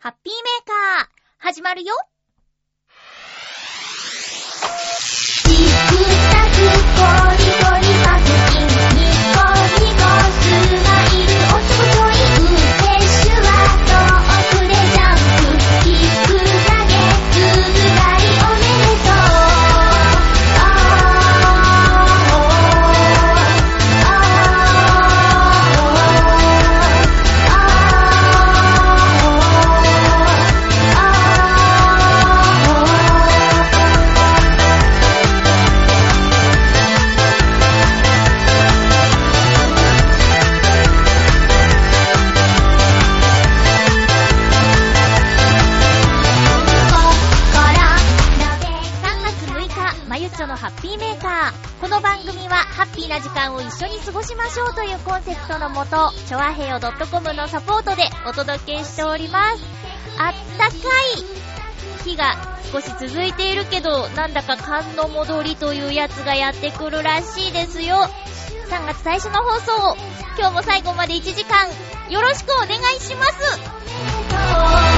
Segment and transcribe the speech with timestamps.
[0.00, 1.92] ハッピーメーカー、始まるよ。
[53.58, 59.64] を一緒に過ごしましょうというコンセプトのもと、ちょわへよ .com のサポートでお届けしております。
[60.18, 62.36] あったかい日が
[62.72, 67.96] 少し続いているけど、なんだか寒の戻りというやつがやってくるらしいですよ。
[68.70, 69.96] 3月最初の放送、
[70.38, 71.68] 今日も最後まで1時間、
[72.10, 74.97] よろしくお願いします。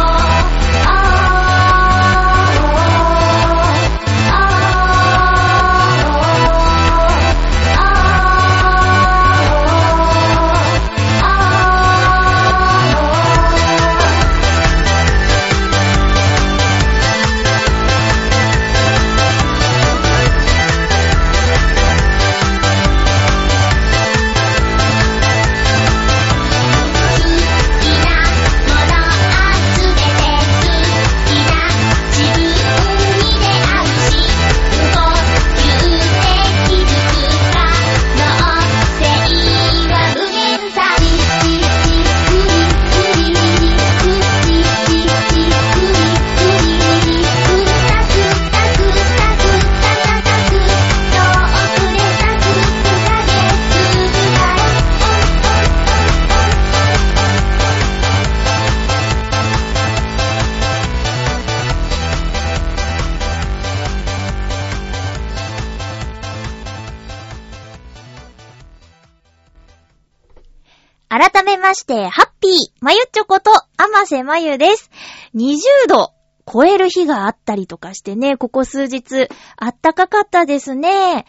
[71.80, 74.91] して、ハッピー、まゆっちょこと、あませまゆです。
[75.35, 76.13] 20度
[76.51, 81.24] 超える日があったりとかしてね、ここ数日、あったかかったですね。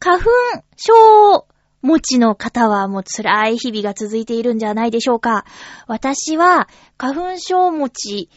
[0.00, 0.30] 花粉
[0.76, 1.46] 症
[1.82, 5.44] 持ちの方はもう辛い日々が続いているんじゃないでしょうか。
[5.86, 6.68] 私は
[6.98, 8.30] 花粉症持ち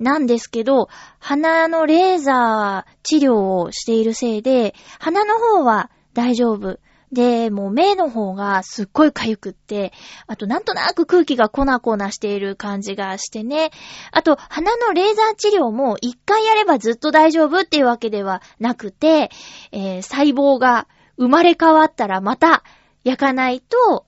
[0.00, 0.88] なんですけど、
[1.20, 6.80] 鼻のレーザー治療をしているせいで、鼻の方は大丈夫。
[7.14, 9.92] で、もう目の方がすっごい痒くって、
[10.26, 13.70] あとなんとなく空気が粉々している感じがしてね。
[14.12, 19.30] あと、鼻のレーザー治療も一回やればずっと大丈夫っていうわけではなくて、
[19.72, 20.86] えー細胞が
[21.16, 22.64] 生まれ変わったらまた
[23.04, 24.06] 焼かないと、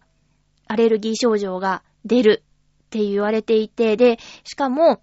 [0.66, 2.42] アレルギー症状が出る
[2.86, 5.00] って言われていて、で、しかも、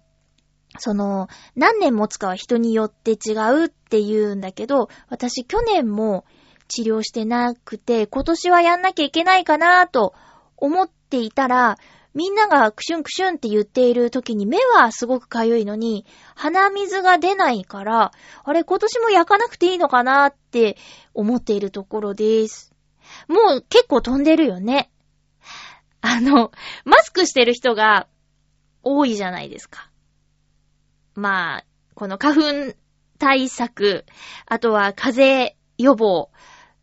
[0.78, 6.24] その、何年持つかは人によって違うって言うんだけど、私去年も
[6.68, 10.14] 治療してなくて、今年はやんなきゃいけないかなと
[10.56, 11.76] 思っていたら、
[12.14, 18.12] みんながクシュンクシュンって言っている時に目はすごく痒いのに、鼻水が出ないから、
[18.44, 20.76] あれ今年も焼かなくていいのかなって
[21.12, 22.72] 思っているところです。
[23.28, 24.90] もう結構飛んでるよね。
[26.00, 26.52] あの、
[26.84, 28.06] マスクしてる人が
[28.82, 29.90] 多いじゃないですか。
[31.14, 31.64] まあ、
[31.94, 32.74] この花粉
[33.18, 34.04] 対策、
[34.46, 36.30] あとは風邪予防、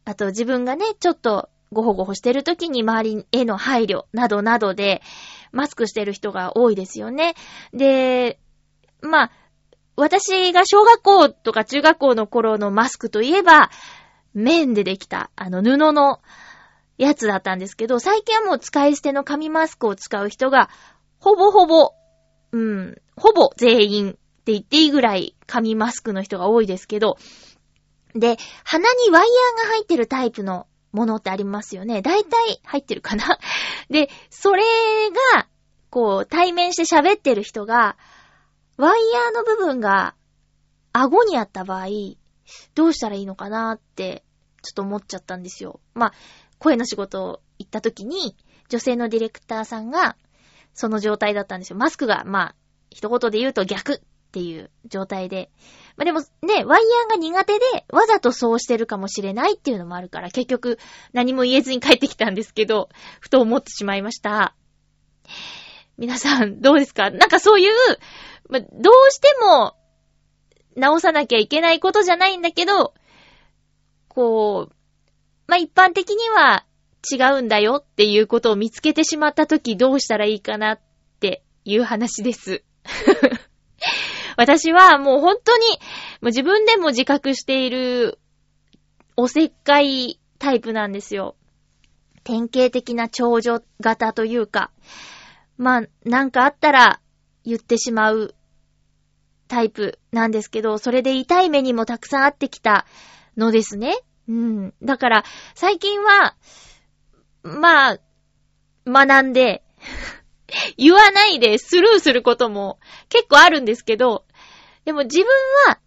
[0.06, 5.02] あと自分がね、ちょっとごほごほしてる時に周りへの配慮などなどで、
[5.52, 7.36] マスクしてる人が多いですよね。
[7.74, 8.40] で、
[9.02, 9.32] まあ、
[9.96, 13.70] 私が小学校とか中学校の頃のマスクといえば、
[14.34, 16.22] 綿でできた、あの布の
[16.98, 20.70] やつだったんですけど、最近はもう使い捨ての紙マスクを使う人が、
[21.20, 21.94] ほぼほぼ、
[22.52, 24.14] うん、ほぼ全員っ
[24.44, 27.18] て言っていいぐらい紙マスクの人が多いですけど、
[28.16, 32.02] で、鼻にワイヤーが入ってるタイプのものってありますよね。
[32.02, 33.40] だいたい入ってるかな
[33.90, 34.64] で、それ
[35.36, 35.48] が、
[35.90, 37.98] こう、対面して喋ってる人が、
[38.78, 40.16] ワイヤーの部分が
[40.94, 41.88] 顎にあった場合、
[42.76, 44.24] どうしたらいいのかなって、
[44.62, 45.80] ちょっと思っちゃったんですよ。
[45.94, 46.14] まあ、
[46.60, 48.36] 声の仕事を行った時に、
[48.70, 50.16] 女性のディレクターさんが、
[50.74, 51.78] その状態だったんですよ。
[51.78, 52.56] マスクが、まあ、
[52.90, 54.00] 一言で言うと逆っ
[54.32, 55.52] っていう状態で。
[55.98, 60.80] まあでもね、ワイヤーが苦手で、わざとそうしてるかもしれないっていうのもあるから、結局
[61.12, 62.88] 何も言えずに帰ってきたんですけど、
[63.20, 64.56] ふと思ってしまいました。
[65.98, 67.12] 皆さんどうですか？
[67.12, 67.74] なんかそういう、
[68.48, 69.76] ま、どうしても
[70.78, 72.94] 直さなきゃいけないことじゃないんだけど、
[74.08, 74.76] こう、
[75.48, 76.66] まあ、一般的には
[77.12, 80.80] 違うんだよっていうことを見つけてしまったときどうしたらいいかなっ
[81.20, 82.64] ていう話です。
[84.42, 85.76] 私はもう本当に、も
[86.24, 88.18] う自分でも自覚している
[89.16, 91.36] おせっかいタイプなんですよ。
[92.24, 94.72] 典型的な長女型というか、
[95.58, 97.02] まあ、なんかあったら
[97.46, 98.34] 言ってしまう
[99.48, 102.88] タイプなんですけど、それで痛い目にもたくさんあってきた
[103.38, 103.96] のですね。
[104.28, 104.74] うん。
[104.82, 105.24] だから、
[105.54, 106.36] 最近は、
[107.44, 108.00] まあ、
[108.88, 109.64] 学んで
[110.78, 112.80] 言わないでスルーすることも
[113.10, 114.26] 結構あるんですけど、
[114.86, 115.28] でも自分
[115.68, 115.80] は、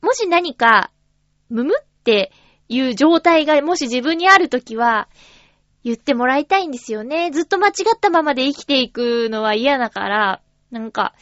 [0.00, 0.90] もし何か、
[1.48, 2.32] むむって
[2.68, 5.08] いう状態がもし自分にあるときは、
[5.82, 7.30] 言ってもらいたいんですよね。
[7.30, 11.14] ずっと間違ったままで生きていくのは嫌だから、なんか、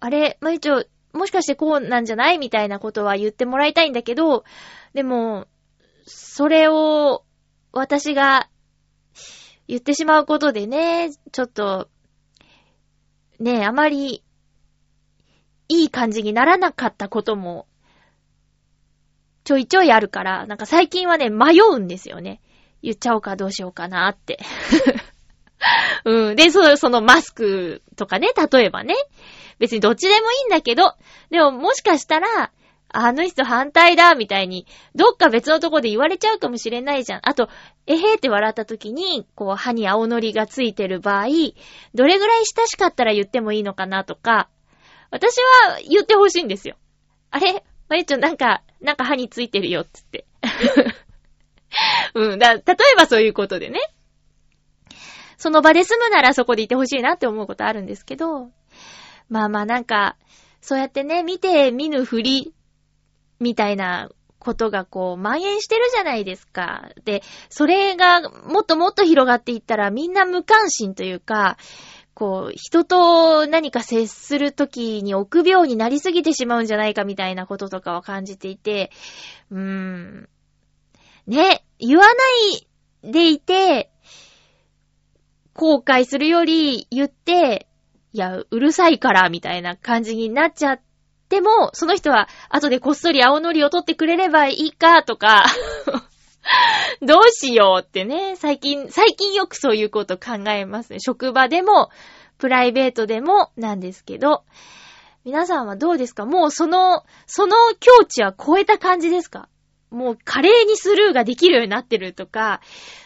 [0.00, 2.38] あれ、まゆちょ、もしかしてこうなんじゃない？
[2.38, 4.44] みたいなことは言ってもらいたいんだけど、
[4.94, 5.48] でも、
[6.06, 7.24] それを、
[7.72, 8.48] 私が
[9.68, 11.88] 言ってしまうことでね、ちょっと、
[13.38, 14.24] ね、あまり、
[15.70, 17.66] いい感じにならなかったことも、
[19.44, 22.40] ちょいちょいあるから、なんか最近はね、迷うんですよね。
[22.82, 24.40] 言っちゃおうかどうしようかなって。
[26.04, 26.36] うん。
[26.36, 28.94] で、その、そのマスクとかね、例えばね。
[29.60, 30.94] 別にどっちでもいいんだけど、
[31.30, 32.50] でももしかしたら、
[32.92, 37.20] あの人反対だ、みたいに、どっか別のとこで言われちゃうかもしれないじゃん。
[37.22, 37.48] あと、
[37.86, 41.26] えへーって笑った時に、こう、歯に青のりがついてる場合、
[41.94, 44.48] どれぐらい親しかったら言ってもいいのかなとか、
[45.10, 45.36] 私
[45.66, 46.76] は言ってほしいんですよ。
[47.30, 47.64] あれ？
[47.88, 50.26] まゆちょ、なんか、なんか歯についてるよ、つって。
[52.14, 52.62] うん、だ、例え
[52.96, 53.80] ばそういうことでね。
[55.36, 58.50] その場で済むならそこでいてほしいなって思うことあるんですけど、
[59.28, 60.16] まあまあなんか、
[60.60, 62.52] そうやってね、見て見ぬふり
[63.38, 66.90] みたいなことがこう、蔓延してるじゃないですか。
[67.04, 71.56] で、それがもっともっと広がっていったらみんな無関心というか、
[72.20, 78.90] こう、人と何か接するときに臆病になりすぎてしまうんじゃないかみたいなこととかを感じていて、
[79.50, 80.28] うーん。
[81.26, 82.12] ね、言わな
[83.06, 83.90] いでいて、
[85.54, 87.66] 後悔するより言って、
[88.12, 90.80] いや、うるさいから、みたいな感じになっちゃっ
[91.30, 95.46] でも、その人は、後でこっそり青のりを取ってくれればいいか、とか
[97.02, 100.98] どうしようってね、最近、最近よくそういうこと考えますね。
[101.00, 101.90] 職場でも、
[102.38, 104.44] プライベートでもなんですけど、
[105.24, 106.24] 皆さんはどうですか？
[106.24, 109.48] もうその、その境地は超えた感じですか？
[109.90, 112.60] もう華麗にスルーができるようになってるとか、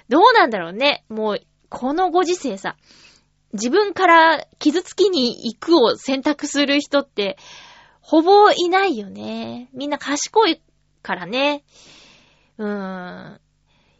[0.08, 1.04] どうなんだろうね？
[1.08, 1.40] もう、
[1.70, 2.76] このご時世さ、
[3.52, 7.36] 自分から傷つきに行くを選択する人って、
[8.00, 9.70] ほぼいないよね。
[9.72, 10.60] みんな賢い
[11.02, 11.64] からね。
[12.58, 13.40] うーん。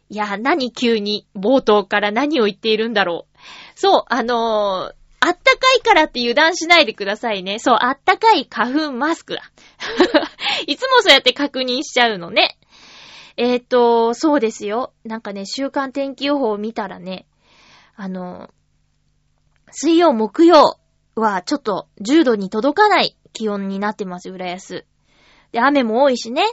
[0.09, 3.37] いや、何急に冒頭から何を言っているんだろう。
[3.75, 7.57] そう、あのー、あったかいからって油断しないでくださいね。
[7.57, 9.41] そう、あったかい花粉マスクだ。
[10.67, 12.59] いつもそうやって確認しちゃうのね。
[13.37, 14.93] えっ、ー、と、そうですよ。
[15.03, 17.25] なんかね、週間天気予報を見たらね、
[17.95, 18.51] あの、
[19.71, 20.79] 水曜、木曜
[21.15, 24.85] はちょっと10度に届かない気温になってます、浦安。
[25.51, 26.45] で、雨も多いしね。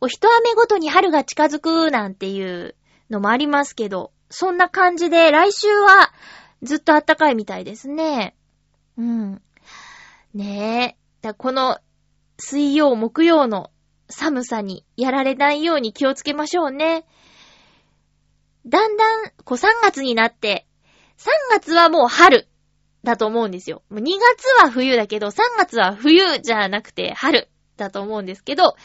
[0.00, 2.74] お一雨ごとに春が近づくなんていう
[3.10, 6.12] のもありますけど、そんな感じで来週は
[6.62, 8.34] ずっと暖かいみたいですね。
[8.96, 9.42] うん。
[10.34, 11.22] ねえ。
[11.22, 11.78] だこの
[12.38, 13.70] 水曜、木曜の
[14.08, 17.06] 寒さにやられないように気をつけましょうね。
[18.66, 20.66] だんだん、こう3月になって、
[21.18, 22.48] 3月はもう春。
[23.04, 23.82] だと思うんですよ。
[23.90, 28.76] もう2月は冬だけど、3月は冬じゃなくて春だと思うんですけど、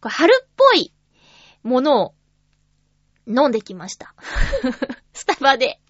[0.00, 0.92] 春っぽい
[1.62, 2.14] ものを
[3.26, 4.14] 飲んできました。
[5.12, 5.80] スタバで。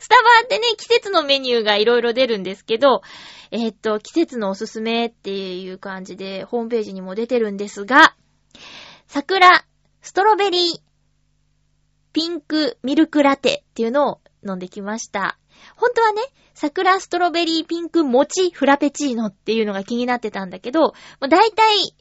[0.00, 3.02] スタバってね、季節のメニューがいろいろ出るんですけど、
[3.50, 8.16] えー、っと、季節のおすすめっていう感じで、ホームページにも出てるんですが、
[9.06, 9.64] 桜、
[10.02, 10.80] ストロベリー、
[12.12, 15.38] ピンクミルクラテっていうのを飲んできました。
[15.76, 16.22] 本当はね、
[16.54, 21.94] 桜ストロベリーピンク餅フラペチーノっていうのが気になってたんだけど、だいたい、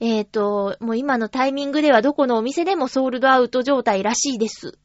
[0.00, 4.78] えっ、ー、と、もう今のタイミングではどこのお店でもソールドアウト状態らしいです。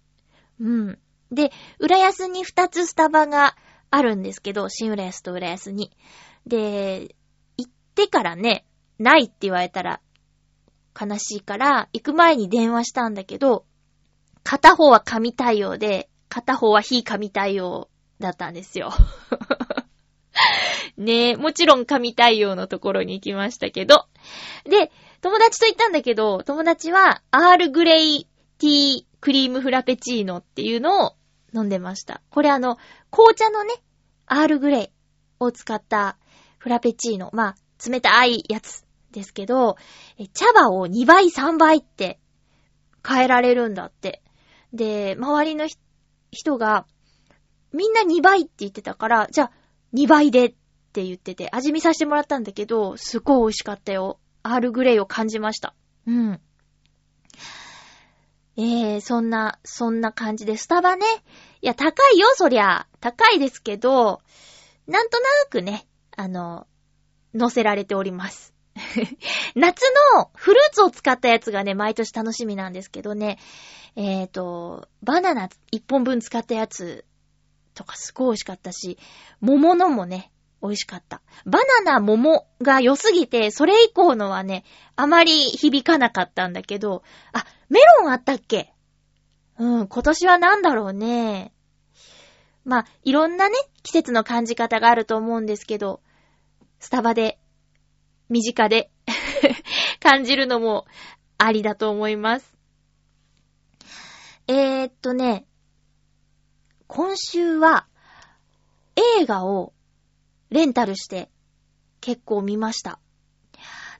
[0.59, 0.99] うん。
[1.31, 3.55] で、浦安に2つスタバが
[3.91, 5.91] あるんですけど、新浦安と浦安に。
[6.45, 7.15] で、
[7.57, 8.65] 行ってからね、
[8.99, 10.01] ないって言われたら
[10.99, 13.65] 悲しいから、行く前に電話したんだけど、
[14.43, 17.87] 片方は紙対応で、片方は非紙対応
[18.19, 18.91] だったんですよ。
[20.97, 24.05] ねえ、もちろん神対応のところに行きましたけど。
[24.65, 28.27] で、友達と行ったんだけど、友達はアールグレイ
[28.57, 31.13] ティークリームフラペチーノっていうのを
[31.53, 32.21] 飲んでました。
[32.31, 32.77] これあの、
[33.11, 33.73] 紅茶のね、
[34.25, 34.89] アールグレイ
[35.39, 36.17] を使った
[36.57, 37.29] フラペチーノ。
[37.31, 39.77] まあ、冷たいやつですけど、
[40.33, 42.19] 茶葉を2倍3倍って
[43.07, 44.21] 変えられるんだって。
[44.73, 45.77] で、周りのひ
[46.35, 46.85] 人が、
[47.73, 49.51] みんな2倍って言ってたから、じゃあ
[49.93, 50.55] 2倍でっ
[50.93, 54.19] て言ってて、味見させてもらったんだけど、すごい美味しかったよ。
[54.43, 55.73] アールグレイを感じました。
[56.07, 56.39] うん。
[58.57, 61.05] えー、そんな、そんな感じで、スタバね。
[61.61, 62.87] いや、高いよ、そりゃ。
[63.01, 64.21] 高いですけど、
[64.87, 66.67] なんとなくね、あの、
[67.33, 68.54] 乗せられております。
[69.55, 69.81] 夏
[70.15, 73.37] のフルーツを使ったやつがね、毎年楽しみなんですけどね。
[73.95, 77.05] えーと、バナナ1本分使ったやつ
[77.73, 78.97] とかすごい美味しかったし、
[79.39, 81.21] 桃のもね、美味しかった。
[81.45, 84.63] バナナ、桃が良すぎて、それ以降のはね、
[84.95, 88.73] あまり響かなかったんだけど、あ、メロンあったっけ？
[89.57, 91.53] うん、今年はなんだろうね。
[92.65, 96.01] まあ、いろんなね、季節の感じ方があると思うんですけど、
[96.79, 97.39] スタバで、
[98.29, 98.91] 身近で
[100.01, 100.85] 感じるのも
[101.37, 102.55] ありだと思います。
[104.47, 105.45] えー、っとね、
[106.87, 107.87] 今週は
[108.95, 109.73] 映画を
[110.49, 111.29] レンタルして
[111.99, 112.99] 結構見ました。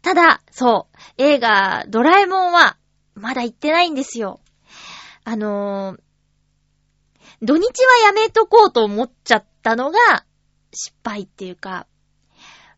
[0.02, 2.78] ただ、そう、映画ドラえもんは
[3.16, 4.40] まだ行ってないんですよ。
[5.24, 6.00] あのー、
[7.42, 10.00] 土日はやめとこうと思っちゃったのが
[10.72, 11.88] 失敗っていうか、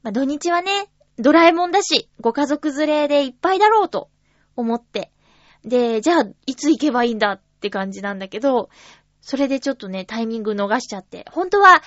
[0.04, 4.09] まあ、土日はね、ドラえもんだし、ご家族連れでいっぱいだろうと
[4.55, 5.12] 思って。
[5.63, 8.69] で、じゃあ、いつ行けばいいんだって感じなんだけど、
[9.21, 11.25] それでちょっとね、タイミング逃しちゃって。
[11.31, 11.81] 本当は、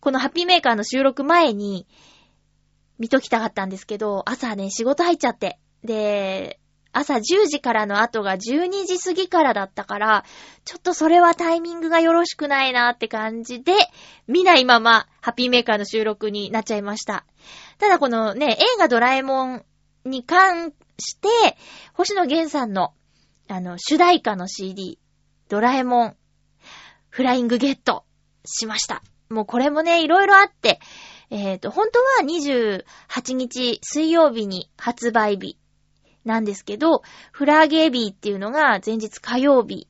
[0.00, 1.86] このハッピーメーカーの収録前に、
[2.98, 5.58] 見ときたかったんですけど、朝ね、仕事入っちゃって。
[5.84, 6.58] で、
[6.92, 10.24] 朝10時からの後が12時過ぎからだったから、
[10.64, 13.74] ちょっとそれはタイミングがよろしくないなって感じで、
[14.26, 17.26] 見ないまま、ハッピーメーカーの収録になっちゃいました。
[17.78, 19.64] ただこのね、映画ドラえもん
[20.04, 21.28] に関して、
[21.92, 22.94] 星野源さんの、
[23.48, 24.98] あの、主題歌の CD、
[25.48, 26.16] ドラえもん、
[27.10, 28.04] フライングゲット
[28.44, 29.02] しました。
[29.28, 30.80] もうこれもね、いろいろあって、
[31.30, 32.84] えっ、と、本当は
[33.18, 35.58] 28日水曜日に発売日
[36.24, 37.02] なんですけど、
[37.32, 39.88] フラゲービーっていうのが前日火曜日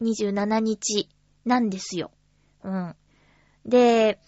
[0.00, 1.08] 27日
[1.44, 2.10] なんですよ。
[2.64, 2.96] うん。
[3.64, 4.20] で、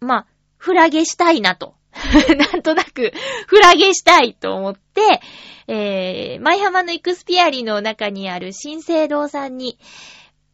[0.00, 0.26] まあ、
[0.56, 1.74] フラゲしたいなと。
[2.36, 3.12] なんとなく、
[3.46, 5.20] フラゲしたいと思って、
[5.66, 9.78] えー、舞浜のイクスピアリの中にある新生堂さんに、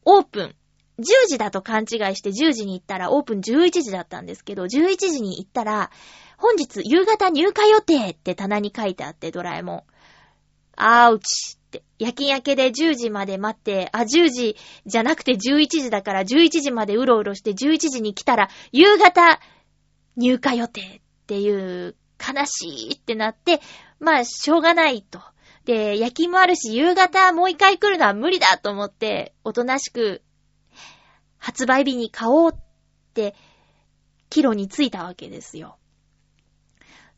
[0.05, 0.55] オープン、
[0.99, 5.91] 10時だと勘違いして10時に行ったら、オープン11時だったんですけど、11時に行ったら、
[6.37, 9.83] 本日夕方入荷予定って棚に書いてあって、ドラえもん。
[10.77, 11.83] あーうちって。
[11.99, 14.57] 夜勤明けで10時まで待って、あ、10時
[14.87, 19.41] じゃなくて11時だから11時までうろうろして11時に来たら、夕方
[20.17, 21.01] 入荷予定
[21.31, 23.61] っていう、悲しいってなって、
[24.01, 25.21] まあ、しょうがないと。
[25.65, 30.23] で、夜勤もあるし、夕方もう一回来るのは無理だと思って、おとなしく、
[31.39, 32.59] 発売日に買おうっ
[33.15, 33.37] て、
[34.29, 35.79] キロに着いたわけですよ。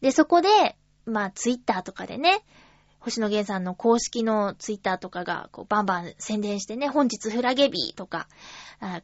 [0.03, 0.77] で、そこで、
[1.07, 2.45] まあ、ツイッターとかでね、
[2.99, 8.29] 星野源さんの公式のツイッターとかが、こう、バンバン宣伝してね、本日フラゲビーとか、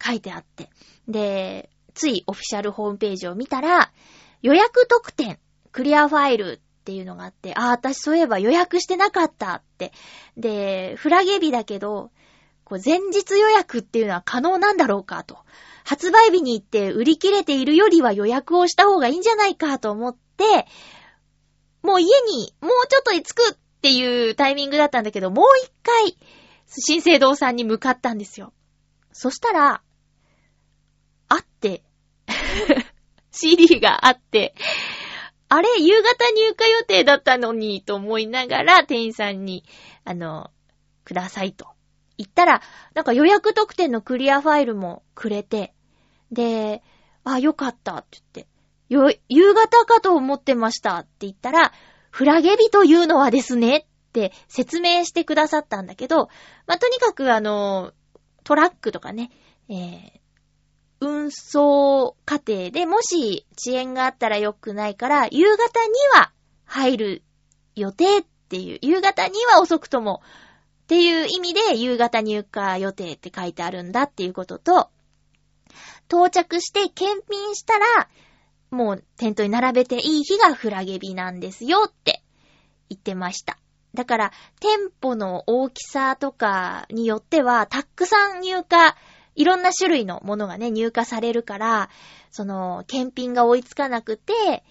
[0.04, 0.68] 書いてあって。
[1.08, 3.90] で、ついオフィシャルホームページを見たら、
[4.42, 5.38] 予約特典、
[5.72, 9.92] クリアファイルっていうのがあって、ああ、私そういえば予約してなかったって。
[10.36, 12.10] で、フラゲ日だけど、
[12.64, 15.38] こう前日予約っていうのは可能なんだろうかと。
[15.84, 20.66] 発売日に行って売り切れているよりは予約をした方がいいんじゃないかと思って、
[21.82, 26.18] もう家にもうちょっとで着くっていうタイミングだったんだけど、もう一回、
[26.66, 28.52] 新生堂さんに向かったんですよ。
[29.12, 29.82] そしたら、
[31.28, 31.82] あって、
[33.40, 34.54] CD があって、
[35.48, 39.64] あれ夕方入荷予定だったのに、と思いながら、店員さんに、
[40.04, 40.50] あの、
[41.04, 41.68] くださいと。
[42.18, 42.60] 言ったら、
[42.94, 45.72] なんか予約特典のクリアファイルもくれて、
[46.32, 46.82] で、
[47.24, 48.48] あ、よかったって言って、
[48.88, 51.72] よ、夕方かと思ってましたって言ったら、
[52.10, 56.28] フラゲ日というのはですねって説明してくださったんだけど、
[56.66, 57.92] まあ、とにかくあの、
[58.44, 59.30] トラックとかね、
[59.68, 60.10] えー、
[61.00, 66.32] 運送過程でもし遅延があったら良くないから、夕方には
[66.64, 67.22] 入る
[67.76, 70.22] 予定っていう、夕方には遅くとも
[70.84, 74.90] っていう意味で夕方入荷予定って書いてあるんだっていうことと、
[76.08, 78.08] 到着して検品したら、
[78.70, 82.22] もうテントに並べていい日がフラゲ日なんですよって
[82.88, 83.58] 言ってました。
[83.94, 88.64] だから、店舗の大きさとかによっては、たくさん入荷、
[89.38, 91.90] いろんな種類のものがね、入荷されるから、
[92.32, 94.64] その、検品が追いつかなくて、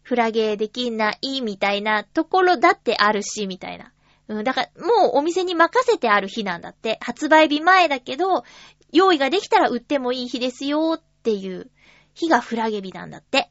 [0.00, 3.92] フラゲーできないみたいなところだってあるし、みたいな。
[4.28, 6.98] うん、だから、もうお店に任せてある日なんだって。
[7.02, 8.44] 発売日前だけど、
[8.90, 11.70] 用意ができたら売ってもいい日ですよっていう
[12.14, 13.50] 日がフラゲ日なんだって。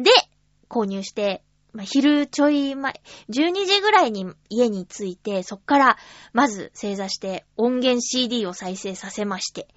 [0.00, 0.10] で、
[0.68, 3.00] 購入して、まあ、昼ちょい前、
[3.30, 5.96] 12時ぐらいに家に着いて、そっから、
[6.32, 9.68] まず正座して音源 CD を再生させまして、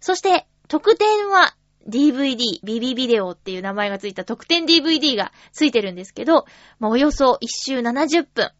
[0.00, 1.56] そして、特典は
[1.88, 6.46] DVD、ビビビデオっていう名前がついた特典 DVD がついてるんですけど、
[6.78, 8.50] まあ、およそ1周70分。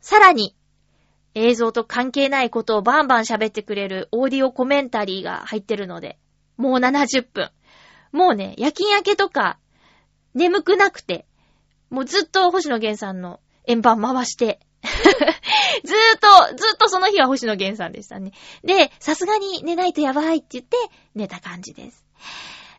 [0.00, 0.54] さらに、
[1.34, 6.18] 映像と関係ないことをバンバン喋ってくれるオーディオコメンタリーが入ってるので、
[6.56, 7.50] もう70分。
[8.12, 9.58] もうね、夜勤明けとか、
[10.34, 11.26] 眠くなくて、
[11.92, 16.18] もうずっと星野源さんの円盤回して、 ずーっ
[16.48, 18.32] と、ずーっとその日は星野源さんでしたね。
[18.64, 20.78] で、さすがに寝ないとやばいって言って
[21.14, 22.06] 寝た感じです。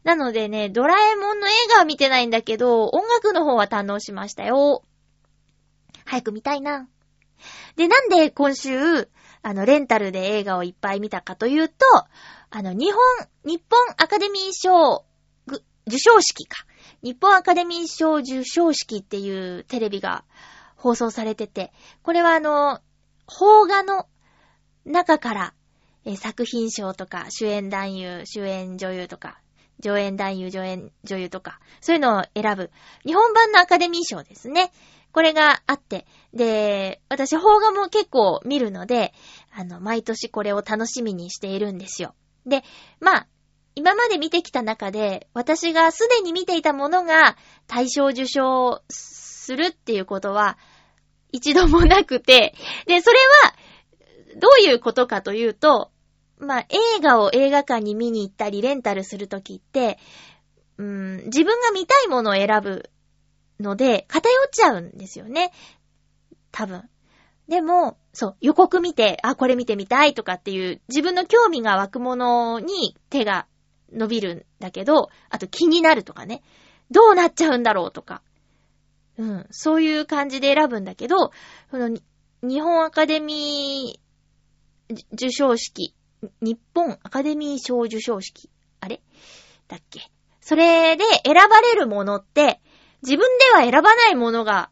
[0.03, 4.84] なのでね、ドラえもんの映画は見てないんだけど、音楽の方は堪能しましたよ。
[6.05, 6.89] 早く見たいな。
[7.75, 9.10] で、なんで今週、
[9.43, 11.75] あの、レンタルで映画をいっぱい見たかというと、
[12.50, 13.00] あの、日本、
[13.46, 15.05] 日本アカデミー賞、
[15.86, 16.65] 受賞式か。
[17.02, 20.24] 日本アカデミー賞受賞式っていうテレビが
[20.75, 21.72] 放送されてて、
[22.02, 22.80] これはあの、
[23.28, 24.08] 邦画の
[24.86, 25.54] 中から、
[26.06, 29.40] え作品賞とか、主演男優、主演女優とか、
[29.80, 32.72] 上演男優、上演女優とか、そういうのを選ぶ、
[33.06, 34.72] 日本版のアカデミー賞ですね。
[35.13, 39.13] これがあって、で、私、邦画も結構見るので、
[39.56, 42.16] あの、毎年これを楽しみにしているんですよ。
[42.46, 42.63] で、
[43.00, 43.28] まあ、
[43.75, 47.38] 今まで見てきた中で、私がすでに見ていたものが
[47.68, 50.58] 大賞受賞するっていうことは、
[51.32, 52.54] 一度もなくて、
[52.86, 53.56] で、それは、
[54.39, 55.91] どういうことかというと、
[56.38, 59.98] まあ、映画を映画館に見に行ったり、レンタルするときって、
[60.78, 62.89] うん、自分が見たいものを選ぶ
[63.60, 65.52] ので、偏っちゃうんですよね。
[66.52, 66.89] 多分。
[67.48, 73.48] でも、そう、予告見て、あ、これ見てみたいとかっていう、自分の興味が湧くものに手が
[73.93, 76.41] 伸びるんだけど、あと気になるとかね。
[76.91, 78.21] どうなっちゃうんだろうとか。
[79.17, 81.32] うん、そういう感じで選ぶんだけど、
[81.71, 81.89] その、
[82.41, 85.95] 日本アカデミー受賞式、
[86.41, 89.01] 日本アカデミー賞受賞式、あれ？
[89.67, 90.12] だっけ？
[90.41, 92.60] それで選ばれるものって、
[93.01, 94.69] 自分では選ばないものが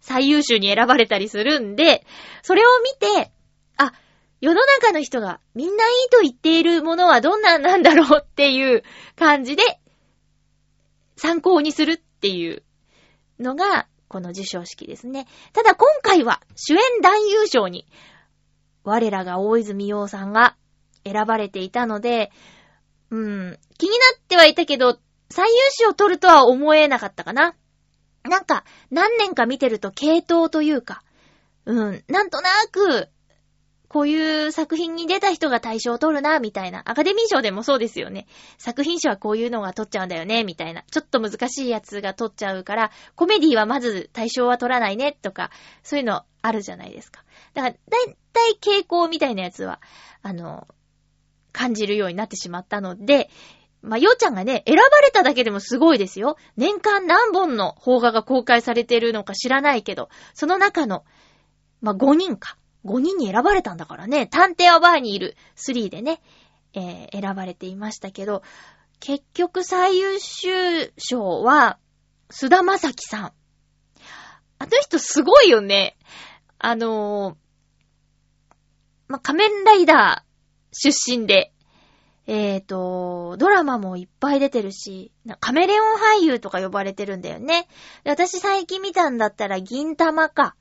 [0.00, 2.06] 最優秀に選ばれたりするんで、
[2.42, 3.32] それを見て、
[3.76, 3.92] あ、
[4.40, 8.82] 世の中の人がみんないいと言っているものはどんなんなんだろうっていう
[9.16, 9.62] 感じで
[11.16, 12.62] 参考にするっていう
[13.38, 15.26] のがこの受賞式ですね。
[15.52, 17.86] ただ今回は主演男優賞に
[18.84, 20.56] 我らが大泉洋さんが
[21.04, 22.30] 選ばれていたので、
[23.10, 24.98] うん、気になってはいたけど、
[25.30, 27.54] 最優秀を取るとは思えなかったかな。
[28.24, 31.02] なんか、何年か見てると系統というか、
[31.64, 33.08] うん、なんとなく、
[33.90, 36.82] こういう作品に出た人が大賞を取るな、みたいな。
[36.84, 38.28] アカデミー賞でもそうですよね。
[38.56, 40.84] 作品賞はこういうのが取っちゃうんだよね、みたいな。
[40.92, 45.50] ちょっと難しいやつが取っちゃうから、コメディはまず大賞は取らないね、とか、
[45.82, 47.24] そういうのあるじゃないですか。
[47.52, 47.78] だから、だ
[48.12, 49.80] いたい傾向みたいなやつは、
[50.22, 50.68] あの、
[51.50, 53.28] 感じるようになってしまったので、
[53.82, 56.36] まあ、ようちゃんがね、選ばれただけでもすごいですよ。
[56.56, 61.04] 年間何本の邦画が公開されてるのか知らないけど、その中の、
[61.80, 62.56] まあ、5人か。
[62.84, 64.26] 5人に選ばれたんだからね。
[64.26, 66.20] 探偵はバーにいる3でね、
[66.72, 68.42] えー選ばれていましたけど、
[69.00, 71.78] 結局最優秀賞は、
[72.30, 73.32] 菅田正樹さん。
[74.58, 75.96] あの人すごいよね。
[76.58, 77.50] あのー
[79.10, 80.30] ま、仮面ライダー
[80.72, 81.52] 出身で、
[82.28, 87.66] えーと、ドラマもいっぱい出てるし、カメレオン俳優とか呼ばれてるんだよね。
[88.04, 90.54] 私最近見たんだったら銀玉か。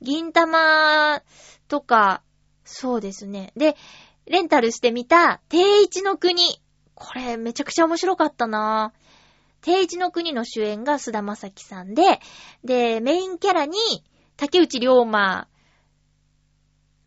[0.00, 1.22] 銀玉
[1.68, 2.22] とか、
[2.64, 3.52] そうですね。
[3.56, 3.76] で、
[4.26, 6.60] レンタルしてみた、定一の国。
[6.94, 8.92] これめちゃくちゃ面白かったな
[9.60, 12.20] 定一の国の主演が菅田正樹さんで、
[12.64, 13.78] で、メインキャラに
[14.36, 15.48] 竹内涼真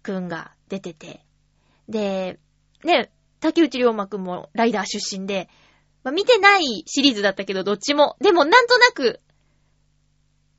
[0.03, 1.25] くんが出てて、
[1.87, 2.39] で、
[2.83, 5.49] ね、竹内涼真くんもライダー出身で、
[6.03, 8.15] まあ、見てないシリーズだったけど、どっちも。
[8.19, 9.21] でも、なんとなく、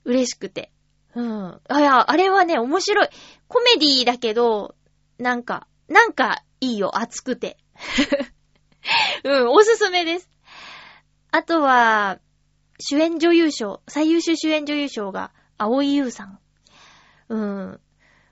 [0.05, 0.73] 嬉しくて。
[1.15, 1.61] うん。
[1.69, 3.09] あ、いや、あれはね、面白い。
[3.49, 4.77] コメディだけど、
[5.19, 7.59] なんか、なんか、いいよ、熱くて。
[9.25, 10.31] うん、おすすめです。
[11.33, 12.19] あとは、
[12.79, 16.39] 主演女優賞、最優秀主演女優賞が、青井優さん。
[17.29, 17.81] うん。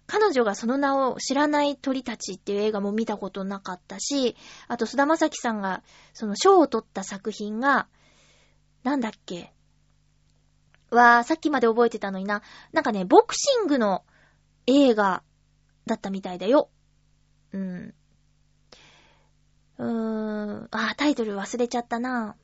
[0.06, 4.36] 彼女がその名を知らない鳥たちっていう映画も見たことなかったし、
[4.66, 5.82] あと菅田将暉さんが
[6.14, 7.88] その賞を取った作品が、
[8.84, 9.52] なんだっけ？
[10.90, 12.42] わー、さっきまで覚えてたのにな。
[12.72, 14.04] なんかね、ボクシングの
[14.66, 15.22] 映画
[15.86, 16.70] だったみたいだよ。
[17.52, 17.94] うん。
[19.78, 20.68] うーん。
[20.70, 22.36] あ、タイトル忘れちゃったな。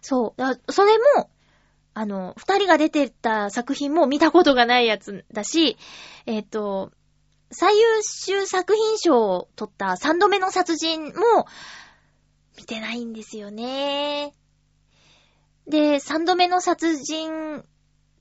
[0.00, 0.72] そう。
[0.72, 1.30] それも、
[1.94, 5.76] あの、二人が出てた作品も見たことがないやつだし、
[6.26, 6.92] えっ、と、
[7.50, 11.12] 最優秀作品賞を取った三度目の殺人も
[12.56, 14.34] 見てないんですよね。
[15.66, 17.64] で、三度目の殺人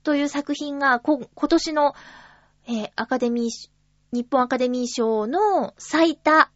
[0.04, 1.94] という作品がこ今年の、
[2.68, 3.70] えーアカデミー、
[4.12, 6.50] 日本アカデミー賞の最多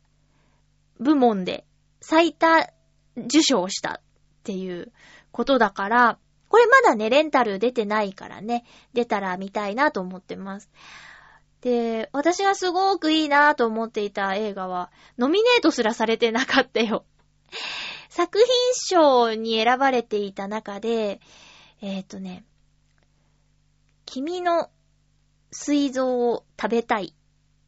[1.00, 1.66] 部門で
[2.02, 2.70] 最多
[3.18, 4.02] 受賞したっ
[4.44, 4.92] ていう
[5.32, 6.20] ことだから、
[6.50, 10.70] これまだね、レンタル出てないからね、出たら見たいなと思ってます。
[11.62, 17.04] で、私がすごくいいなと思っていた映画は、ノミネートすらされてなかったよ。
[18.18, 21.22] 作品賞に選ばれていた中で、
[21.84, 22.46] えっ、とね、
[24.08, 24.72] 君の
[25.52, 27.14] 水蔵を食べたい。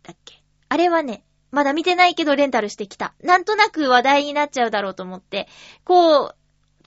[0.02, 0.42] だっけ？
[0.68, 3.14] あれはね、まだ見てないけどレンタルしてきた。
[3.22, 5.48] なんとなく話題になっちゃうだろうと思って、
[5.84, 6.36] こう、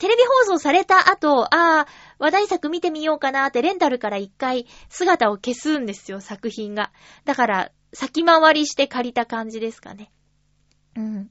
[0.01, 1.87] テレビ放送された後、ああ、
[2.19, 6.91] 話題作見てみようかなってレンタルから一回姿を消すんですよ、作品が。
[7.25, 10.11] だから、先回りして借りた感じですかね。
[10.97, 11.31] うん。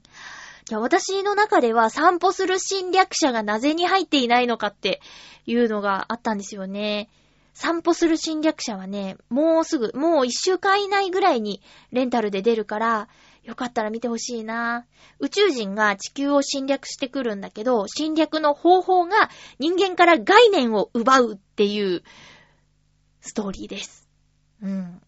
[0.72, 5.00] や、私の中では散歩する侵略者がなぜに入っていないのかって
[5.46, 7.08] いうのがあったんですよね。
[7.54, 13.08] 散歩する侵略者はね、もうすぐ、もう一週間以内ぐらいにレンタルで出るから、
[13.44, 14.86] よかったら見てほしいな。
[15.18, 22.02] 宇宙人が地球を侵略してくるんだけど、侵略の方法が人間から概念を奪うっていう
[23.20, 24.08] ストーリーです。
[24.62, 25.02] うん。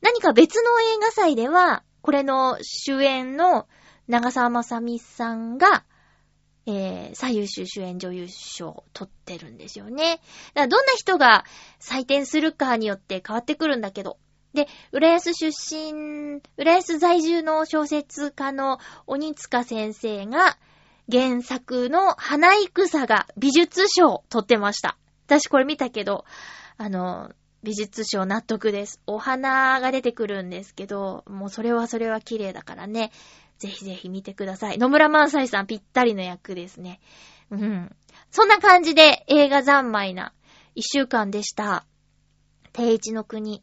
[0.00, 3.66] 何か別の映画祭では、これの主演の
[4.08, 5.84] 長澤まさみさんが、
[6.66, 10.16] えー、最優秀主演女優賞を取ってるんですよね。
[10.16, 10.20] だか
[10.62, 11.44] らどんな人が
[11.80, 14.18] 採点するかによって変わってくるんだけど。
[14.52, 20.56] で、浦安出身、浦安在住の小説家の鬼塚先生が、
[21.10, 24.96] 原作の花戦が美術賞を取ってました。
[25.26, 26.24] 私これ見たけど、
[26.78, 27.30] あの、
[27.62, 29.00] 美術賞納得です。
[29.06, 33.12] お花が出てくるんですけど、もうそれはそれは綺麗だからね。
[33.58, 34.78] ぜひぜひ見てください。
[34.78, 37.00] 野村萬斎さんぴったりの役ですね。
[37.50, 37.96] うん。
[38.30, 40.32] そんな感じで映画三昧な
[40.74, 41.86] 一週間でした。
[42.72, 43.62] 定一の国。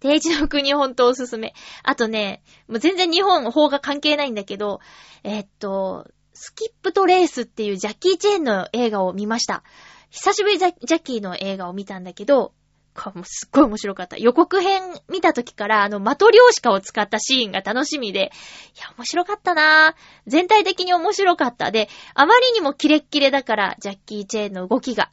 [0.00, 1.54] 定一の国ほんとおすすめ。
[1.82, 4.80] あとね、もう全然日本法が関係ないんだけど、
[5.24, 9.64] えっと、スキップとレースっていうジャッキー・チェーンの映画を見ました。
[10.10, 12.52] 久しぶりジャッキーの映画を見たんだけど、
[12.96, 14.16] これもうすっごい面白かった。
[14.16, 18.32] 予告編見た時から、あの、マトリョーシカを使ったシーンが楽しみで、
[18.74, 20.22] いや、面白かったなぁ。
[20.26, 21.70] 全体的に面白かった。
[21.70, 25.10] で、あまりにもキレッキレだから、ジャッキー・チェーンの動きが。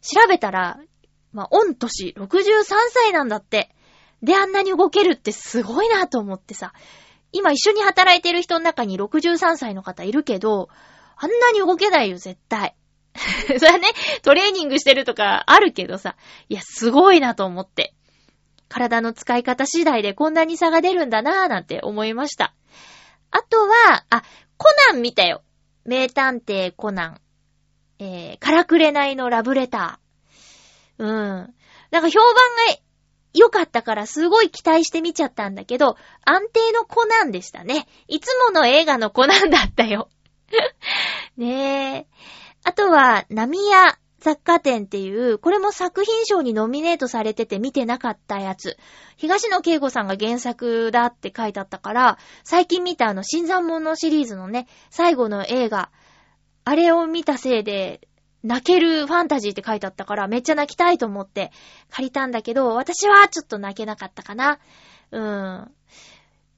[0.00, 0.78] 調べたら、
[1.32, 2.54] まあ、御年63
[2.90, 3.74] 歳なんだって。
[4.22, 6.72] で、あんなに動けるってすごいなと思ってさ。
[7.32, 10.68] 今一緒に働いてる人の中に63歳の方いるけど、
[11.16, 12.76] あんなに動けないよ、絶対。
[13.58, 13.88] それはね、
[14.22, 16.16] トレーニングしてるとかあるけどさ、
[16.48, 17.94] いや、すごいなと思って。
[18.68, 22.54] 体の使い方次第でこんなに差が出るんだなぁなんて思いました。
[23.30, 24.22] あとは、あ、
[24.56, 25.42] コナン見たよ。
[25.84, 27.20] 名探偵コナン。
[27.98, 31.02] えー、からくれないのラブレター。
[31.02, 31.54] うん。
[31.90, 32.34] なんか評判
[32.70, 32.76] が
[33.32, 37.86] 良かったからすごい期待して見ちゃったんだけど、安定のコナンでしたね。
[38.08, 40.08] いつもの映画のコナンだったよ。
[41.36, 42.06] ねえ。
[42.66, 48.76] あとは、波屋雑貨店っていう、これも作品賞にノミネートされてて見てなかったやつ。
[49.16, 55.92] 東野圭吾さんが原作だって書いてあったから、最近見たあの、新参者シリーズのね、最後の映画、
[56.64, 58.00] あれを見たせいで、
[58.42, 61.52] 泣けるファンタジーって書いてあったから、めっちゃ泣きたいと思って
[61.90, 64.58] 借りたんだけど、私はちょっと泣けなかったかな。
[65.12, 65.70] うーん。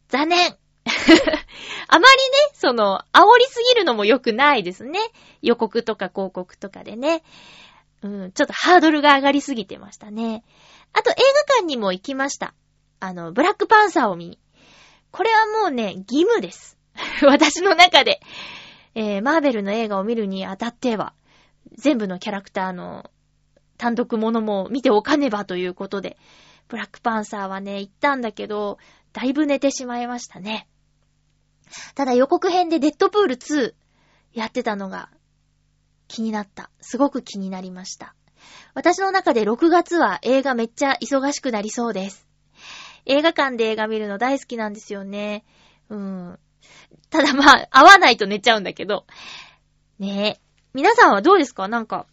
[0.08, 0.56] 残念
[1.88, 2.08] あまりね、
[2.54, 4.98] その、煽りすぎるのも良くないですね。
[5.42, 7.22] 予告とか広告とかでね。
[8.02, 10.44] うん、ちょっとハードルが上がりすぎてましたね。
[10.92, 12.54] あと映画館にも行きました。
[13.00, 14.38] あの、ブラックパンサーを見に。
[15.10, 16.78] これはもうね、義務です。
[17.22, 18.20] 私の中で。
[18.94, 21.14] えー、マーベルの映画を見るにあたっては、
[21.72, 23.10] 全部のキャラクターの
[23.76, 26.16] 単独ものも見ておかねばということで、
[26.68, 28.78] ブラックパンサーはね、行ったんだけど、
[29.12, 30.68] だいぶ寝てしまいましたね。
[31.94, 33.74] ただ予告編でデッドプール2
[34.32, 35.10] やってたのが、
[36.06, 36.70] 気になった。
[36.80, 38.14] すごく気になりました。
[38.74, 42.26] 私の中で6月は映画めっちゃ忙しくなりそうです。
[43.04, 45.44] 映画館で映画見るの大好きなんですよね。
[45.88, 46.38] うん。
[47.10, 49.06] ただまあ、合わないと寝ちゃうんだけど。
[49.98, 50.40] ねえ。
[50.74, 51.68] 皆さんはどうですか？
[51.68, 52.06] なんか、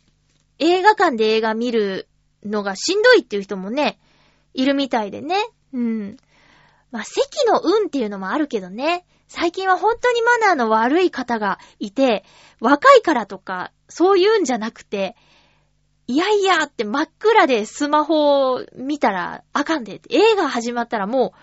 [0.60, 2.08] 映画館で映画見る
[2.44, 4.00] のがしんどいっていう人もね、
[4.54, 5.36] いるみたいでね。
[5.74, 6.18] うん。
[6.92, 9.06] まあ、席の運っていうのもあるけどね。
[9.28, 12.24] 最近は本当にマナーの悪い方がいて、
[12.60, 15.16] 若いからとか、そういうんじゃなくて、
[16.08, 21.34] いやいやって真っ暗でスマホを見たらあかんで、映画始まったらも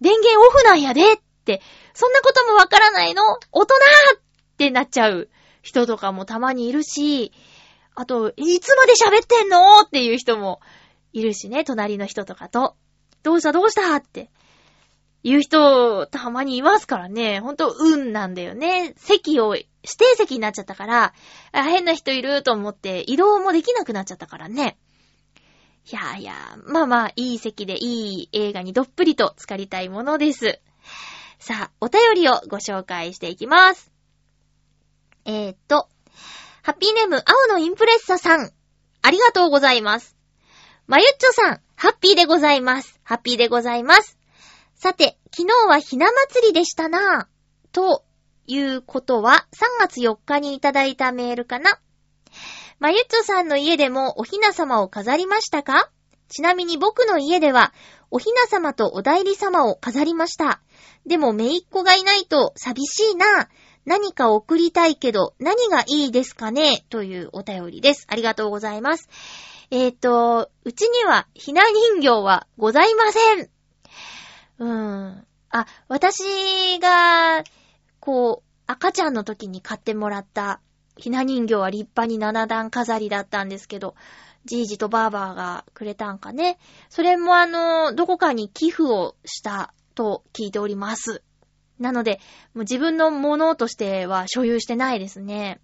[0.00, 1.60] う、電源オフなんやでって、
[1.94, 3.74] そんなこともわからないの大人
[4.16, 4.20] っ
[4.56, 5.28] てなっちゃう
[5.62, 7.32] 人とかもたまにいるし、
[7.96, 10.60] あと、いつまで喋ってんのっていう人も
[11.12, 12.76] いるしね、隣の人とかと。
[13.22, 14.30] どうしたどうしたって。
[15.26, 17.40] 言う人、たまにいますからね。
[17.40, 18.94] ほんと、運なんだよね。
[18.96, 19.66] 席を、指
[19.98, 21.14] 定席になっちゃったから、
[21.52, 24.78] 変な人いると思って移動もできなくなっちゃったからね。
[25.90, 26.34] いやいや、
[26.64, 30.60] まあまあ、いい席でいい映画にどっぷりと浸かりたいものです。
[31.40, 33.90] さあ、お便りをご紹介していきます。
[35.24, 35.88] えー、っと、
[36.62, 38.52] ハッピーネーム、青のインプレッサさん。
[39.02, 40.16] ありがとうございます。
[40.86, 43.00] まゆっちょさん、ハッピーでございます。
[43.02, 44.16] ハッピーでございます。
[44.78, 47.74] さて、昨日はひな祭りでしたなぁ。
[47.74, 48.04] と
[48.46, 51.80] いうことは、3月4日にいただいたメールかな。
[52.78, 55.90] まゆっちょさんの家でもおひな様を飾りましたか？
[56.28, 57.72] ちなみに僕の家では、
[58.10, 60.60] おひな様とお代理様を飾りました。
[61.06, 63.48] でも、めいっ子がいないと寂しいな。
[63.86, 66.84] 何か送りたいけど、何がいいですかね？
[66.90, 68.06] というお便りです。
[68.10, 69.08] ありがとうございます。
[69.70, 71.62] えっ、と、うちにはひな
[71.94, 73.55] 人形はございません。
[74.58, 75.26] うん。
[75.50, 77.44] あ、私が、
[78.00, 80.60] こう、赤ちゃんの時に買ってもらった
[80.96, 83.94] ひな人形は立派に七段飾りだったんですけど、
[84.44, 86.58] じいじとばあばがくれたんかね。
[86.88, 91.22] それもあの、どこかに寄付をしたと聞いております。
[91.78, 92.20] なので、
[92.54, 95.60] もう自分のものとしては所有してないですね。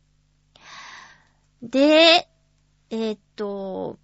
[1.63, 2.29] で、
[2.91, 3.99] えーっと、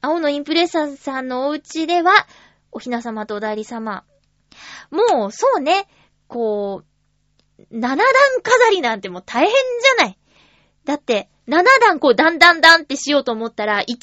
[0.00, 2.12] 青のインプレッサーさんのお家では、
[2.72, 4.04] おひな様とお代理様。
[4.90, 5.88] もう、そうね、
[6.26, 8.06] こう、七段
[8.42, 10.18] 飾りなんてもう大変じゃない。
[10.84, 13.98] だって、七段こう、だんだんだんってしようと思ったら、一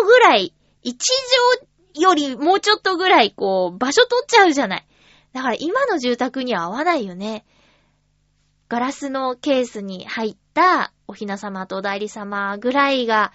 [0.00, 0.96] 畳ぐらい、一
[1.94, 4.86] 畳よりもうちょっとぐらい、こう、場所取っちゃうじゃない。
[5.32, 7.44] だから今の住宅には合わないよね。
[8.68, 13.32] ガラスのケースに入ったおひな様とお代理様ぐらいが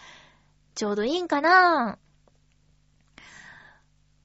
[0.75, 1.97] ちょうどいいんかな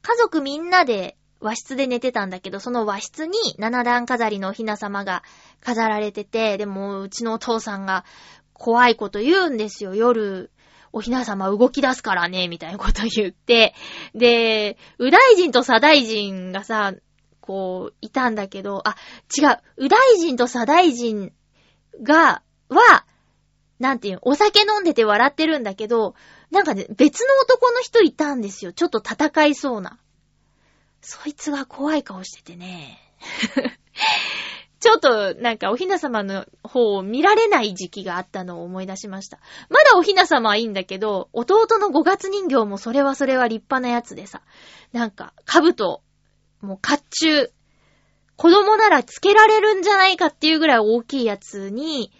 [0.02, 5.22] 家族みんなで和室で寝てたんだけど、その和室に七段飾りのおひな様が
[5.60, 8.04] 飾られてて、でもうちのお父さんが
[8.52, 9.94] 怖いこと言うんですよ。
[9.94, 10.50] 夜、
[10.92, 13.74] おひな様動き出すからね、みたいなこと言って。
[14.14, 16.94] で、右大臣と左大臣がさ、
[17.40, 18.96] こう、いたんだけど、あ、
[19.36, 21.32] 違う、右大臣と左大臣
[22.02, 23.06] が、は、
[23.78, 26.14] なんていう、お酒飲んでて笑ってるんだけど、
[26.50, 28.72] なんかね、別の男の人いたんですよ。
[28.72, 29.98] ちょっと戦いそうな。
[31.00, 32.98] そいつが怖い顔しててね。
[34.80, 39.40] ちょっと、なんか、おひな様の方を見られない時期があったのを思い出しました。
[39.68, 44.42] まだおひな様はいいんだけど、弟の五月人形もそれはそれは立派なやつでさ、
[44.92, 46.02] なんか、兜、
[46.60, 47.50] もう甲冑、
[48.36, 52.12] 子供ならつけられるんじゃないかっていうぐらい大きいやつに、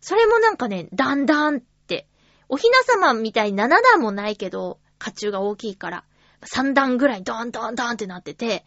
[0.00, 2.06] それもなんかね、だんだんって、
[2.48, 6.04] おひな様みたいに7段もないけど、甲冑が大きいから、
[6.44, 8.64] 3段ぐらいドンドンドンってなってて、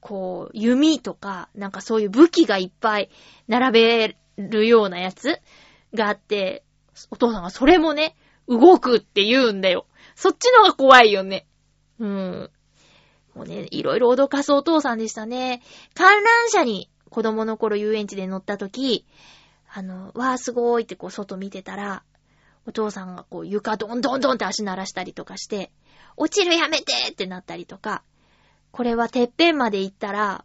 [0.00, 3.10] こう、弓とか、なんかそういう武器がいっぱい
[3.48, 5.40] 並べるようなやつ
[5.94, 6.62] があって、
[7.10, 8.16] お父さんがそれもね、
[8.48, 9.86] 動くって言うんだよ。
[10.14, 11.46] そっちのが怖いよね。
[11.98, 12.50] うん。
[13.34, 15.62] もうね、いろいろ脅かすお父さんでしたね。
[15.94, 19.06] 観覧車に子供の頃遊園地で乗った時、
[19.72, 22.02] あの、わーすごーいってこう外見てたら、
[22.66, 25.70] お父さんがこう床ドンドンドンって足鳴らしたりとかして、
[26.16, 28.02] 落ちるやめてってなったりとか、
[28.70, 30.44] これはてっぺんまで行ったら、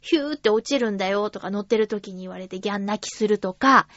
[0.00, 3.88] ヒューって落ちるんだよとか乗ってる時に言われてギャン泣きするとか、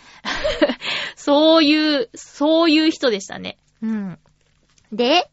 [1.15, 3.57] そういう、そういう人でしたね。
[3.81, 4.19] うん。
[4.91, 5.29] で、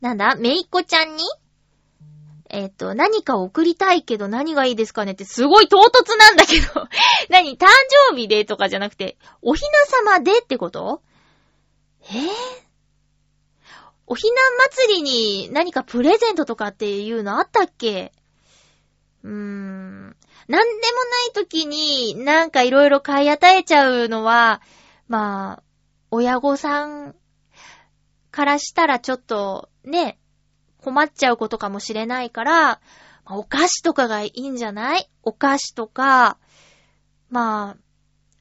[0.00, 1.22] なんだめいっ子ちゃんに
[2.56, 6.86] えっ、と、何か送りたいけど何がいいですかねってすごい唐突なんだけど、
[7.28, 7.66] 何誕
[8.10, 11.02] 生日でとかじゃなくて、おひな様でってこと？
[12.02, 12.30] えぇ、
[14.06, 14.36] おひな
[14.70, 18.12] 祭りに何かプレゼントとかっていうのあったっけ？
[19.22, 20.16] うーん。
[20.46, 24.60] なんでもない時になんかいろいろ買い与えちゃうのは、
[25.08, 25.62] まあ、
[26.10, 27.14] 親御さん
[28.30, 30.18] からしたらちょっとね、
[30.82, 32.80] 困っちゃうことかもしれないから、
[33.24, 35.10] お菓子とかがいいんじゃない？
[35.22, 36.36] お菓子とか、
[37.30, 37.83] まあ、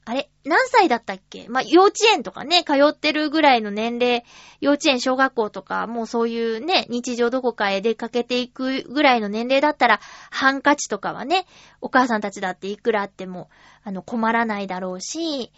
[0.05, 1.47] あれ何歳だったっけ？
[1.47, 4.25] まあ、幼稚園とかね、通ってるぐらいの年齢、
[4.59, 11.45] 幼稚園、小学校とか、もうそういうね、日常どこかへ出かけていくぐらいの年齢だったら、ハンカチとかはね、
[11.79, 13.49] お母さんたちだっていくらあっても、
[13.85, 15.53] あの、困らないだろうし、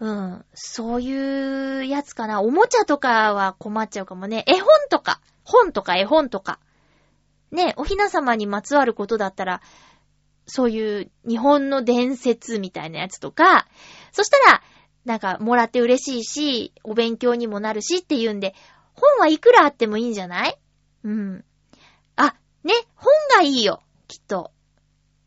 [0.00, 2.42] うん、そういうやつかな。
[2.42, 4.44] おもちゃとかは困っちゃうかもね。
[4.48, 6.58] 絵本とか、本とか絵本とか。
[7.52, 9.60] ね、おひな様にまつわることだったら、
[10.46, 13.68] そういう日本の伝説みたいなやつとか、
[14.12, 14.62] そしたら、
[15.04, 18.54] なんか、もらって嬉しいし、お勉強にもなるしっていうんで、
[18.94, 20.58] 本はいくらあってもいいんじゃない？
[21.04, 21.44] うん。
[22.16, 24.50] あ、ね、本がいいよ、きっと。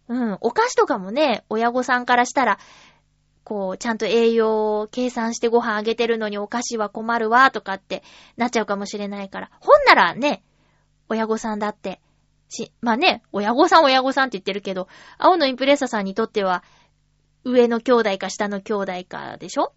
[0.08, 2.60] うん、お菓子とかもね、親御さんからしたら、
[3.44, 8.04] こう、ちゃんと栄養を計算してご飯あげてるのにお菓子は困るわ、とかって
[8.38, 9.52] なっちゃうかもしれないから。
[9.60, 10.44] 本ならね、
[11.10, 12.00] 親御さんだって、
[12.54, 14.88] し、まあね、親御さん親御さんって言ってるけど、
[15.18, 16.64] 青のインプレッサさんにとっては、
[17.44, 19.74] 上の兄弟か下の兄弟かでしょ？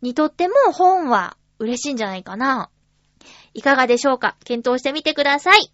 [0.00, 2.70] にとっても本は嬉しいんじゃないかな。
[3.54, 4.36] いかがでしょうか？
[4.44, 5.72] 検討してみてください。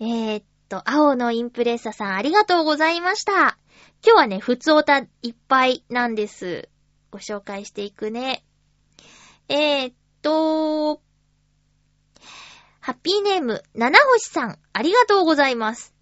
[0.00, 3.58] えー、っと、青のインプレッサさんありがとうございました。
[4.04, 6.68] 今日はね、ふつおたいっぱいなんです。
[7.10, 8.44] ご紹介していくね。
[9.48, 11.00] えー、っと、
[12.86, 15.92] ハッピーネーム、七星さん、ありがとうございます。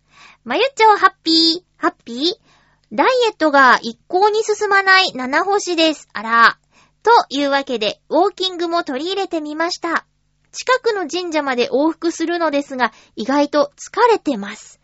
[0.44, 2.94] まゆっちょハッピー、ハッピー？
[2.94, 6.10] ダイエットが一向に進まない七星です。
[6.12, 6.58] あら。
[7.02, 10.04] というわけで、ウォーキングも取り入れてみました。
[10.52, 14.78] 近くの神社まで往復するのですが、意外と疲れてます。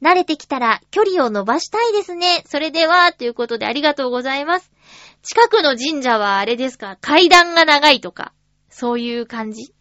[0.00, 2.42] 慣れてきたら距離を伸ばしたいですね。
[2.46, 4.72] それでは、ということでありがとうございます。
[5.20, 6.96] 近くの神社はあれですか？
[7.02, 8.32] 階段が長いとか、
[8.70, 9.74] そういう感じ？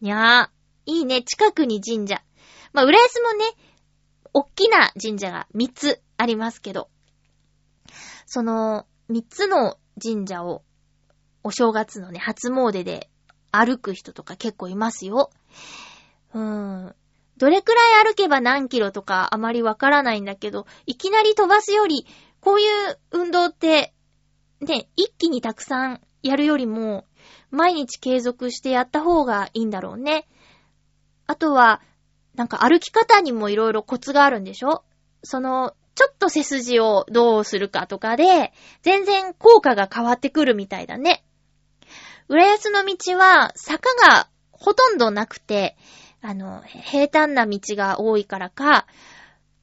[0.00, 0.59] にゃー。
[0.86, 1.22] いいね。
[1.22, 2.22] 近くに神社。
[2.72, 3.44] まあ、浦安もね、
[4.32, 6.88] おっきな神社が3つありますけど、
[8.26, 10.62] その3つの神社を
[11.42, 13.10] お正月のね、初詣で
[13.50, 15.30] 歩く人とか結構いますよ。
[16.34, 16.94] うーん。
[17.38, 22.06] どれくらい歩けば何キロとかあまりわからないんだけど、いきなり飛ばすより、
[22.40, 23.94] こういう運動って、
[24.60, 27.06] ね、一気にたくさんやるよりも、
[27.50, 30.28] 毎日継続してやった方がいいんだろうね。
[31.30, 31.80] あとは、
[32.34, 34.82] なんか歩き方にもいろいろコツがあるんでしょ？
[35.22, 41.22] その、ちょっと背筋をどうするかとかで、全然効果が変わってくるみたいだね。
[42.26, 45.76] 浦安の道は坂がほとんどなくて、
[46.20, 48.88] あの、平坦な道が多いからか、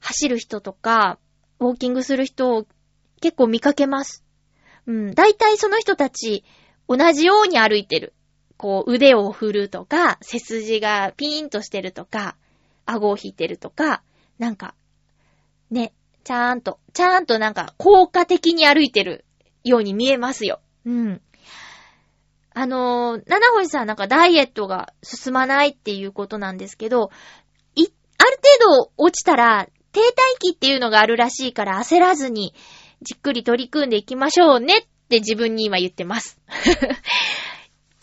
[0.00, 1.18] 走る人とか、
[1.60, 2.66] ウォーキングする人を
[3.20, 4.24] 結構見かけます。
[4.86, 6.44] うん、大体その人たち、
[6.88, 8.14] 同じように歩いてる。
[8.58, 12.36] こう、腕を振るとか、背筋がピーンとしてるとか、
[12.84, 14.02] 顎を引いてるとか、
[14.38, 14.74] なんか、
[15.70, 15.92] ね、
[16.24, 19.24] ちゃーんと、ちゃーんとなんか、効果的に歩いてる
[19.62, 20.60] ように見えますよ。
[20.84, 21.22] うん。
[22.52, 27.12] あのー、七星さんなんかダイエットが進まないっていうことなんですけど、
[27.76, 32.54] い、ある程度落ちたら、停滞期っていうのがあるらしいから焦らずに、
[33.02, 36.40] じっくり取り組んでいきましょうねって自分に今言ってます。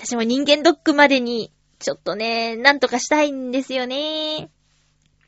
[0.06, 4.52] 私も人間ドックまでに、ちょっとね、なんとかしたいんですよね。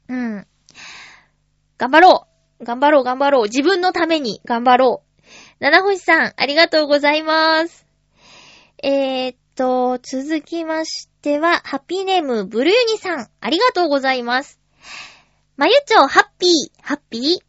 [0.08, 0.48] うん。
[1.80, 2.28] 頑張ろ
[2.60, 5.24] う頑張ろう頑張ろう自分のために頑張ろう
[5.60, 7.88] 七星さん、ありがとうございます。
[8.84, 14.60] えー、っと、続きましては、ハッピーネーム、ブルユニさん、ありがとうございます。
[15.56, 16.52] まゆちょ、ハッピー、
[16.84, 17.40] ハッピー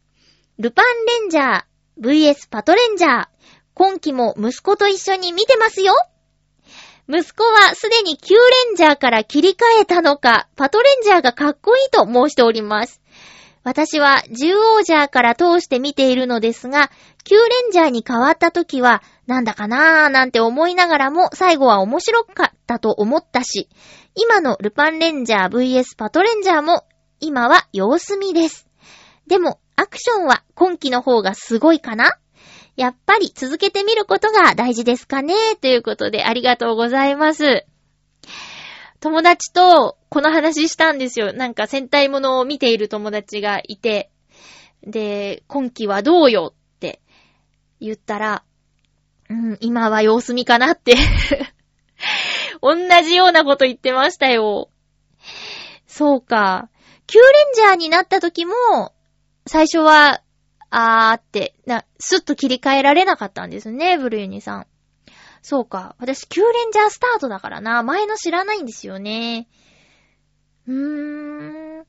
[0.57, 1.63] ルパンレンジャー、
[2.01, 3.27] VS パトレンジャー。
[3.75, 5.93] 今期も息子と一緒に見てますよ
[7.11, 13.01] 息子はすでにキューレンジャーから切り替えたのか、パトレンジャーがかっこいいと申しております。
[13.63, 16.91] 私は10王ジャーから通して見ているのですが、
[17.23, 23.69] キューレンジャーに変わった時は、なんだかなーなんて思いながらも、最後は面白かったと思ったし、
[24.13, 26.83] 今のルパンレンジャー VS パトレンジャーも、
[27.19, 28.67] 今は様子見です。
[29.25, 32.19] でも、アクションは今期の方がすごいかな？
[32.79, 37.65] やっぱり続けてみることが大事ですかねということでありがとうございます。
[39.01, 41.33] 友達とこの話したんですよ。
[41.33, 44.09] なんか戦隊ものを見ている友達がいて、
[44.81, 47.01] で、今期はどうよって
[47.81, 48.43] 言ったら、
[49.29, 50.95] うん、今は様子見かなって。
[52.63, 54.69] 同じようなこと言ってましたよ。
[55.85, 56.69] そうか。
[57.07, 58.53] キューレンジャーになった時も、
[59.45, 60.21] 最初は、
[60.69, 64.67] あーって、な、スッと切り替えられなかったんですね、ブルユニさん。
[65.41, 65.95] そうか。
[65.99, 67.81] 私、キューレンジャースタートだからな。
[67.83, 69.47] 前の知らないんですよね。
[70.67, 71.85] うーん。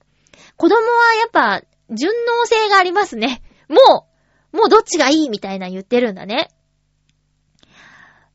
[0.56, 2.12] 子供はやっぱ、順
[2.42, 3.42] 応性がありますね。
[3.68, 4.08] も
[4.52, 6.50] う、もうどっちがいいみたいな言ってるんだね。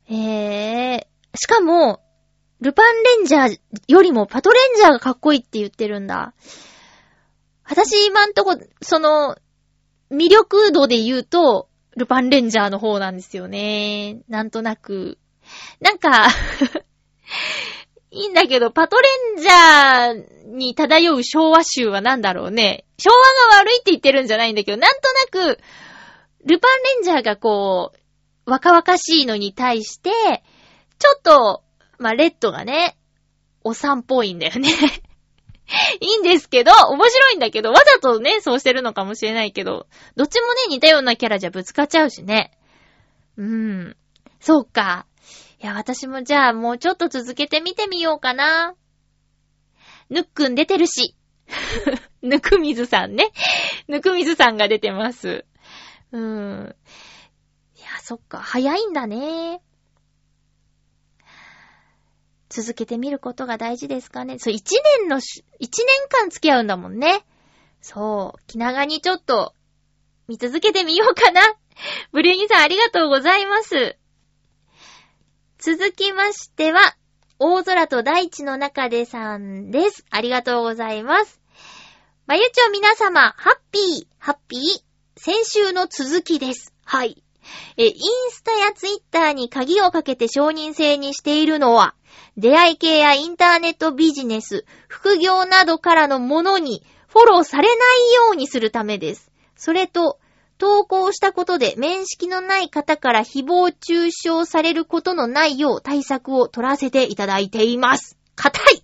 [0.08, 2.00] えー、しかも、
[2.60, 6.34] ルパンレンジャーよりもパトレンジャーがかっこいいって言ってるんだ。
[7.64, 9.36] 私今んとこ、その、
[10.10, 14.20] 魅力度で言うと、ルパンレンジャーの方なんですよね。
[14.28, 15.18] なんとなく。
[15.80, 16.28] なんか
[18.10, 22.84] いいんだけど、パトレンジャーに漂う昭和集は何だろうね。
[22.98, 25.60] 昭和が悪いって言ってるんじゃないんだけど、なんとなく、
[26.44, 30.10] ルパンレンジャーがこう、若々しいのに対して、
[30.98, 31.62] ちょっと、
[31.98, 32.96] まあ、レッドがね、
[33.64, 34.70] お散歩いんだよね
[36.00, 39.86] いいんですけど、面白いんだけど、わざとね、そうしてるのかもしれないけど、
[40.16, 42.52] どっちもね、似たようなキャラじゃぶつかっちゃうしね。
[43.36, 43.96] うーん。
[44.40, 45.06] そうか。
[45.60, 48.74] いや、私もじゃあもうちょっと続けてみてみようかな。
[50.08, 51.16] ぬっくん出てるし。
[52.22, 53.30] ぬくみずさんね。
[53.88, 55.44] ぬくみずさんが出てます。
[56.12, 56.76] うーん。
[57.76, 58.38] いや、そっか。
[58.38, 59.60] 早いんだね。
[62.56, 64.38] 続けてみることが大事ですかね。
[64.38, 67.22] そう、一年のし、一年間付き合うんだもんね。
[67.82, 69.52] そう、気長にちょっと、
[70.26, 71.42] 見続けてみようかな。
[72.12, 73.98] ブリューニさんありがとうございます。
[75.58, 76.96] 続きましては、
[77.38, 80.06] 大空と大地の中でさんです。
[80.08, 81.38] ありがとうございます。
[82.26, 84.60] まゆちょ皆様、ハッピー、ハッピー、
[85.20, 86.72] 先週の続きです。
[86.86, 87.22] はい。
[87.76, 87.92] え、イン
[88.30, 91.94] スタやツイッターに鍵をかけて承認制にしているのは、
[92.36, 97.76] 出会い系やインターネットビジネス、副業などからのものにフォローされない
[98.28, 99.30] ようにするためです。
[99.56, 100.18] それと、
[100.58, 108.16] 投稿したことで面識のない方から誹謗中傷されることのないよう対策を取らせていただいています。
[108.36, 108.82] 硬い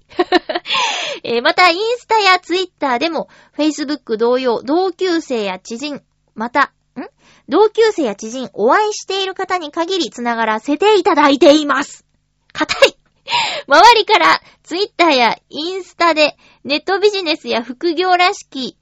[1.24, 6.02] えー、また、インスタやツイッターでも、Facebook 同様、同級生や知人、
[6.34, 7.08] また、ん？
[7.48, 12.04] 同級生や知人、お会いしている方に限り繋がらせていただいています。
[12.52, 12.98] 硬い
[13.66, 18.76] 周りからツイッターやインスタでネットビジネスや副業らしき、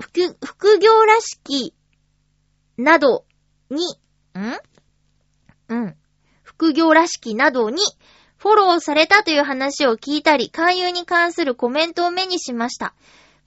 [0.00, 1.74] 副、副業らしき、
[2.76, 3.24] など
[3.70, 3.84] に、
[4.38, 4.58] ん？
[5.68, 5.96] うん。
[6.42, 7.82] 副業らしきなどに、
[8.38, 12.94] フォローされたという話を聞いたり、勧誘に関するコメントを目にしました。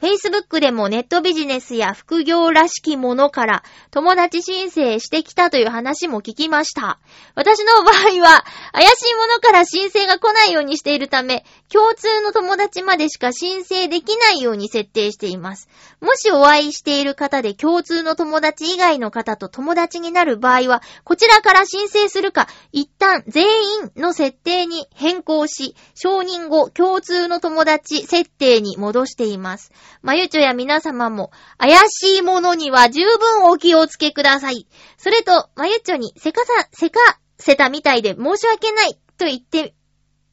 [0.01, 6.99] Facebook でもネットビジネスや副業らしきものから友達申請してきたという話も聞きました。
[7.35, 15.67] 私の場合は怪しいものから申請が来ないようにしているため、共通の友達までしか申請できないように設定しています。
[15.99, 29.73] もしお会いしている方で共通の友達以外の方と友達になる場合は、こちらから申請するか、一旦全員の設定に変更し、承認後共通の友達設定に戻しています。
[30.01, 34.67] まゆちょや皆様も、怪しいものには十分お気をつけください。
[34.97, 36.99] それと、まゆちょにせかさ、せか
[37.37, 39.73] せたみたいで申し訳ないと言って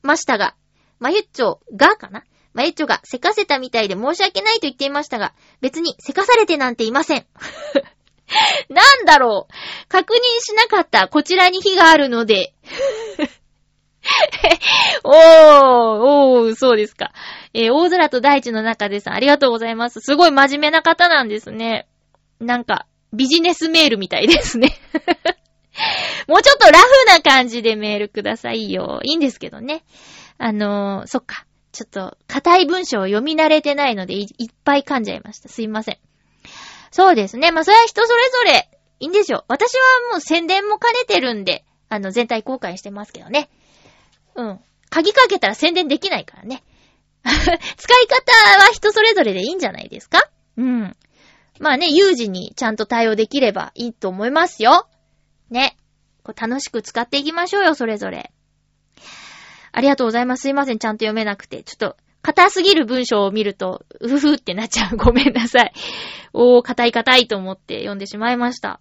[0.02, 0.54] ましたが、
[0.98, 2.24] まゆっちょがかな？
[2.54, 7.26] まゆっちょがせかせたみたいで申し訳ないと言っていましたが、別にせかされてなんていません。
[8.68, 12.54] なんだろう確認しなかったこちらに火があるので
[15.04, 15.14] おー、
[16.44, 17.12] おー、そうですか。
[17.54, 20.00] えー、大空と大地の中でさん、ありがとうございます。
[20.00, 21.86] すごい真面目な方なんですね。
[22.40, 24.78] なんか、ビジネスメールみたいですね。
[26.28, 29.00] もうちょっとラフな感じでメールくださいよ。
[29.04, 29.84] いいんですけどね。
[30.38, 31.46] あのー、そっか。
[31.72, 35.50] ちょっと、硬い文章を読み慣れてないのでい、いっぱい噛んじゃいました。
[35.50, 35.98] すいません。
[36.90, 37.52] そうですね。
[37.52, 39.44] まあ、それは人それぞれ、いいんですよ。
[39.48, 39.82] 私は
[40.12, 43.50] もう宣伝も兼ねてるんで、あの、全体公開してますけどね。
[44.36, 44.60] うん。
[44.90, 46.62] 鍵かけたら宣伝できないからね。
[47.24, 48.32] 使い方
[48.64, 50.28] は人それぞれでいいんじゃないですか？
[50.56, 50.96] うん。
[51.58, 54.88] まあね、有事にちゃんと対応できればいいと思いますよ。
[55.50, 55.76] ね。
[56.22, 58.32] こう楽しく使っていきましょうよ、それぞれ。
[59.72, 60.42] ありがとうございます。
[60.42, 61.62] すいません、ちゃんと読めなくて。
[61.62, 64.96] ちょっと、硬すぎる文章を見ると、うふふってなっちゃう。
[64.98, 65.72] ごめんなさい。
[66.32, 68.80] おー、硬い硬いと思って読んでしまいました。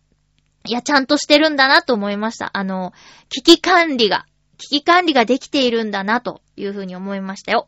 [0.68, 2.50] いや、ちゃんとしてるんだなと思いました。
[2.54, 2.94] あの、
[3.30, 4.26] 危機管理が。
[4.56, 7.68] 危機管理ができているんだな、というふうに思いましたよ。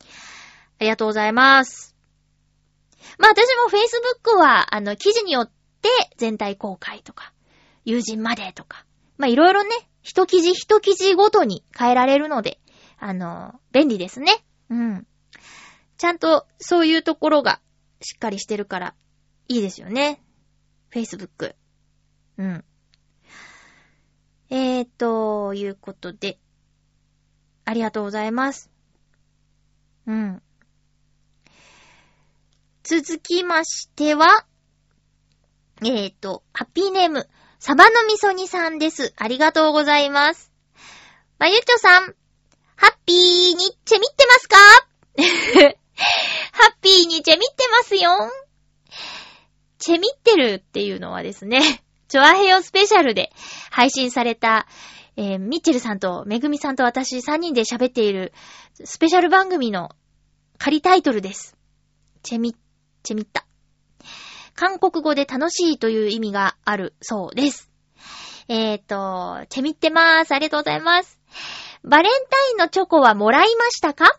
[0.00, 1.94] ありがとうございます。
[3.18, 5.50] まあ私も Facebook は、あの、記事によっ
[5.80, 7.32] て全体公開とか、
[7.84, 8.84] 友人までとか、
[9.16, 9.70] まあいろいろね、
[10.02, 12.60] 一記事一記事ごとに変えられるので、
[12.98, 14.44] あの、便利ですね。
[14.70, 15.06] うん。
[15.98, 17.60] ちゃんとそういうところが
[18.00, 18.94] しっかりしてるから、
[19.48, 20.22] いいですよね。
[20.92, 21.54] Facebook。
[22.38, 22.64] うん。
[24.50, 26.38] えーと、いうことで、
[27.64, 28.70] ありがとうございます。
[30.06, 30.42] うん。
[32.84, 34.46] 続きましては、
[35.82, 37.28] えーと、ハッピーネーム、
[37.58, 39.12] サバのみそ煮さんです。
[39.16, 40.52] ありがとうございます。
[41.38, 42.14] まゆちょさん、
[42.76, 44.56] ハッピーにチェミってますか？
[46.52, 48.30] ハッピーにチェミってますよ。
[49.78, 53.32] チェミってるっていうのはですね、チョアヘヨスペシャルで
[53.70, 54.66] 配信された、
[55.16, 58.32] えーミッチェルさんとめぐみさんと私3人で喋っている
[58.84, 59.90] スペシャル番組の
[60.58, 61.56] 仮タイトルです。
[62.22, 62.54] チェミ、
[63.02, 63.46] チェミッタ。
[64.54, 67.70] 韓国語で楽しいという意味があるそうです。
[68.48, 70.32] えーと、チェミってまーす。
[70.32, 71.18] ありがとうございます。
[71.84, 72.18] バレンタ
[72.52, 74.18] インのチョコはもらいましたか？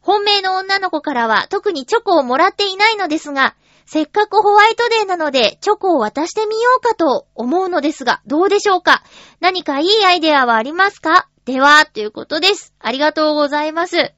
[0.00, 3.56] 本命の女の子からは特にチョコをもらっていないのですが、
[3.86, 9.02] せっかくホワイトデーなのでチョコを渡してみようかと思うのですが、どうでしょうか？
[9.40, 11.28] 何かいいアイデアはありますか？
[11.44, 12.74] では、ということです。
[12.78, 14.14] ありがとうございます。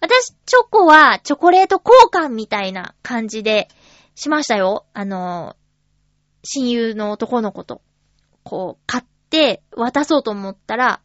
[0.00, 3.68] 私、チョコはチョコレート交換みたいな感じで
[4.14, 4.86] しましたよ。
[4.94, 5.56] あの、
[6.44, 7.82] 親友の男の子と、
[8.44, 11.02] こう、買って渡そうと思ったら、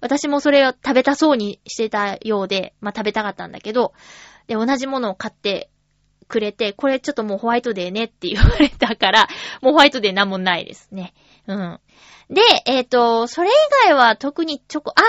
[0.00, 3.92] 私もそれを食べたそうにしてたようで、まあ、食べたかったんだけど、
[4.46, 5.68] で、同じものを買って
[6.28, 9.28] くれて、これちょっともうホワイトデーねって言われたから、
[9.62, 11.14] もうホワイトデーなんもないですね。
[11.46, 11.80] うん。
[12.30, 13.52] で、えっ、と、それ以
[13.86, 15.02] 外は特にチョコ、あ、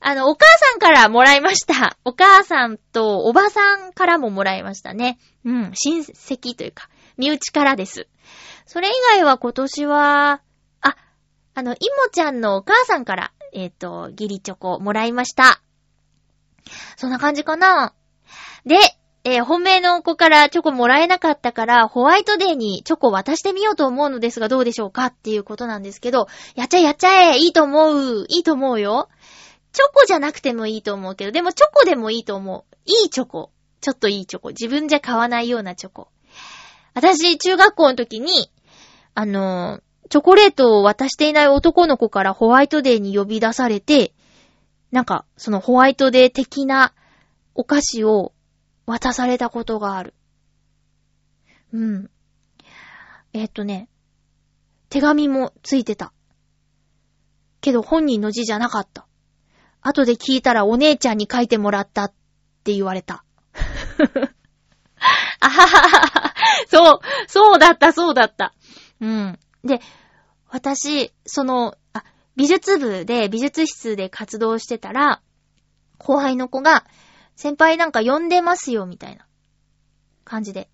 [0.00, 1.96] あの、お母さんからもらいました。
[2.04, 5.18] お母さんとおばさんからももらいましたね。
[5.44, 8.08] うん、親戚というか、身内からです。
[8.66, 10.42] それ以外は今年は、
[10.80, 10.96] あ、
[11.54, 15.60] あの、いもちゃんのお母さんから、えっ、と、ギリチョコもらいました。
[16.96, 17.94] そんな感じかな。
[18.64, 18.76] で、
[19.22, 29.08] えー本命の子からチョコもらえなかったから、ホワイトデーにチョコ渡してみようと思うのですがどうでしょうかっていうことなんですけど、やっちゃえやっちゃえいいと思ういいと思うよ。
[29.72, 32.76] チョコじゃなくてもいいと思うけど、でもチョコでもいいと思う。
[32.86, 33.50] いいチョコ。
[33.80, 34.48] ちょっといいチョコ。
[34.48, 36.08] 自分じゃ買わないようなチョコ。
[36.94, 38.50] 私、中学校の時に、
[39.14, 44.12] あのーチョコレートを渡していない男の子からホワイトデーに呼び出されて、
[44.90, 46.92] なんか、そのホワイトデー的な
[47.54, 48.32] お菓子を
[48.90, 50.14] 渡されたことがある。
[51.72, 52.10] うん。
[53.32, 53.88] えーっとね、
[54.88, 56.12] 手紙もついてた。
[57.60, 59.06] けど本人の字じゃなかった。
[59.80, 62.12] 後で聞いたらお姉ちゃんに書いてもらったっ
[62.64, 63.24] て言われた。
[65.38, 66.34] あはははは。
[66.66, 68.54] そう、そうだった、そうだった。
[69.00, 69.38] うん。
[69.62, 69.80] で、
[70.48, 72.02] 私、その、あ、
[72.34, 75.22] 美術部で、美術室で活動してたら、
[75.98, 76.84] 後輩の子が、
[77.40, 79.24] 先輩なんか呼んでますよ、みたいな
[80.24, 80.68] 感じで。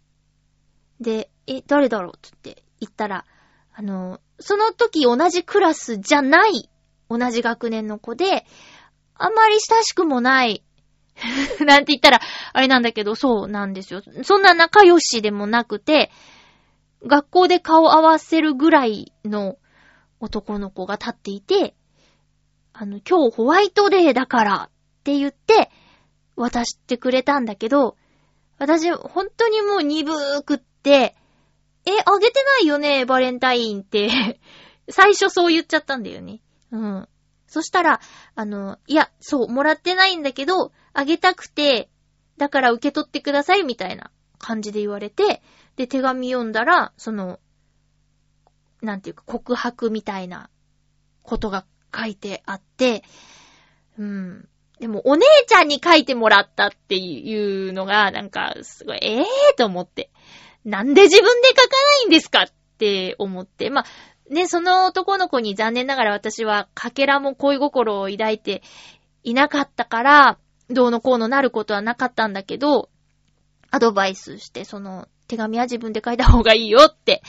[1.01, 3.25] で、え、誰だろうって言って言ったら、
[3.73, 6.69] あの、その時同じクラスじゃない、
[7.09, 8.47] 同じ学年の子で、
[9.15, 10.65] あんまり親しくもない、
[11.65, 12.21] なんて言ったら、
[12.53, 14.03] あれなんだけど、そうなんですよ。
[14.25, 16.11] そんな仲良しでもなくて、
[17.07, 19.57] 学校で顔合わせるぐらいの
[20.19, 21.77] 男の子が立っていて、
[22.73, 25.71] あの、今日ホワイトデーだからって言って
[26.37, 27.97] 渡してくれたんだけど、
[28.59, 31.17] 私、本当にもう鈍くって、
[31.85, 34.41] え、あげてないよね、バレンタインって。
[34.89, 36.41] 最初そう言っちゃったんだよね。
[36.71, 37.09] うん。
[37.47, 38.01] そしたら、
[38.35, 41.91] あの、いや、そう、もらってないんだけど、あげたくて、
[42.37, 45.43] だから受け取ってください、みたいな感じで言われて、
[45.77, 47.41] で、手紙読んだら、その、
[48.83, 50.51] なんていうか、告白みたいな
[51.23, 53.05] ことが書いてあって、
[53.99, 54.49] うん。
[54.81, 59.25] でも、お姉ちゃんに書いてもらったっていうのが、なんか、すごい、ええー、
[59.57, 60.11] と思って。
[60.65, 62.47] なんで自分で書かないんですかっ
[62.79, 63.71] て思って。
[63.71, 68.63] まあ、ね、その男の子に残念ながら私は、かけらも恋心を抱いて
[69.23, 72.91] いなかったから、どうのこうのなることはなかったんだけど、
[73.71, 77.23] アドバイスして、その、手紙は自分で書いた方がいいよって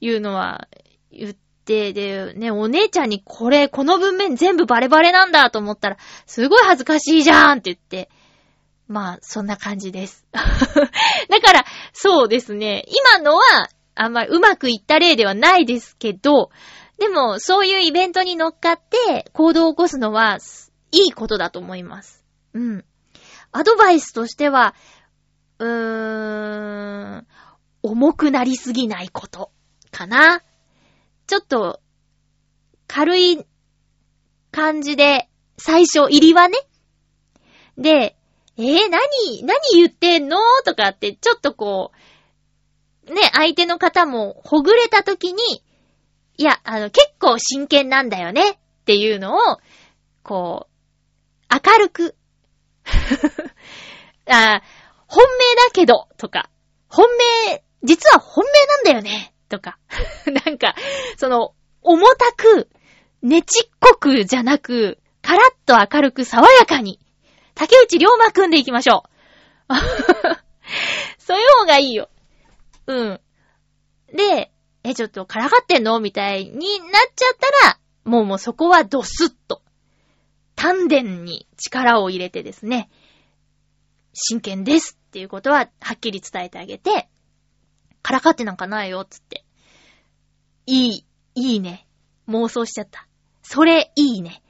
[0.00, 0.68] いうのは
[1.10, 5.96] 言ってて、で、ね、お姉ちゃんにこれ、この文面全部バレバレなんだと思ったら、
[6.26, 8.10] すごい恥ずかしいじゃんって言って、
[8.88, 10.26] まあ、そんな感じです。
[10.32, 10.40] だ
[11.40, 12.84] から、そうですね、
[13.14, 13.42] 今のは、
[13.94, 16.50] あんまりうまくいった例ではないですけど、
[16.98, 20.38] でも、そういうイベントに乗っかって行動を起こすのは、
[20.92, 22.24] いいことだと思います。
[22.54, 22.84] うん。
[23.50, 24.74] アドバイスとしては、
[25.58, 27.26] うーん、
[27.82, 29.50] 重くなりすぎないこと、
[29.90, 30.42] かな。
[31.32, 31.80] ちょっと、
[32.86, 33.46] 軽い
[34.50, 36.58] 感じで、最初、入りはね。
[37.78, 38.18] で、
[38.58, 40.36] えー、何、何言ってんの？
[40.66, 41.92] とかって、ちょっとこ
[43.08, 45.64] う、ね、相手の方もほぐれた時に、
[46.36, 48.50] いや、あの、結構真剣なんだよね。
[48.50, 49.58] っていうのを、
[50.22, 52.14] こう、明るく。
[54.28, 54.60] あ
[55.06, 56.50] 本命だけど、とか、
[56.88, 57.06] 本
[57.46, 59.78] 命、実は本命なんだよね、とか。
[60.44, 60.74] なんか、
[61.16, 62.68] その、重たく、
[63.22, 66.98] ねちっこくじゃなく、カラッと明るく爽やかに、
[67.54, 69.04] 竹内涼真くんでいきましょ
[69.68, 69.74] う。
[71.18, 72.08] そういう方がいいよ。
[72.86, 73.20] うん。
[74.14, 74.52] で、
[74.84, 76.00] え、ちょっとからかってんの？
[76.00, 76.58] みたいになっ
[77.14, 79.62] ちゃったら、もうもうそこはドスッと、
[80.56, 82.90] 丹田に力を入れてですね、
[84.12, 87.08] 真剣ですっていうことははっきり伝えてあげて、
[88.02, 89.44] からかってなんかないよ、つって。
[90.66, 91.86] いい、いいね。
[92.28, 93.08] 妄想しちゃった。
[93.42, 94.42] それ、いいね。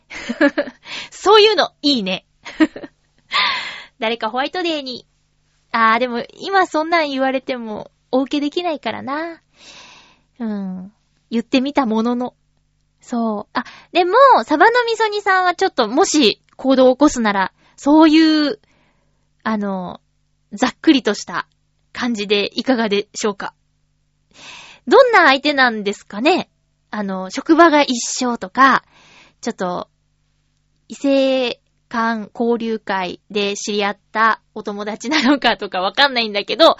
[1.10, 2.26] そういうの、いいね。
[3.98, 5.06] 誰かホワイトデーに。
[5.70, 9.42] あー、でも、今そんなん言われても、お受けできないからな。
[10.38, 10.92] うん。
[11.30, 12.34] 言ってみたものの。
[13.00, 13.50] そう。
[13.54, 18.60] あ、でも、サバの味噌煮さんはちょっと、もし行動を起こすなら、そういう、
[19.44, 20.00] あの、
[20.52, 21.48] ざっくりとした
[21.92, 23.54] 感じでいかがでしょうか？
[24.86, 26.50] どんな相手なんですかね？
[26.90, 28.84] あの、職場が一緒とか、
[29.40, 29.88] ちょっと、
[30.88, 36.76] 異性間交流会で知り合ったお友達なのかとかわかんないんだけど、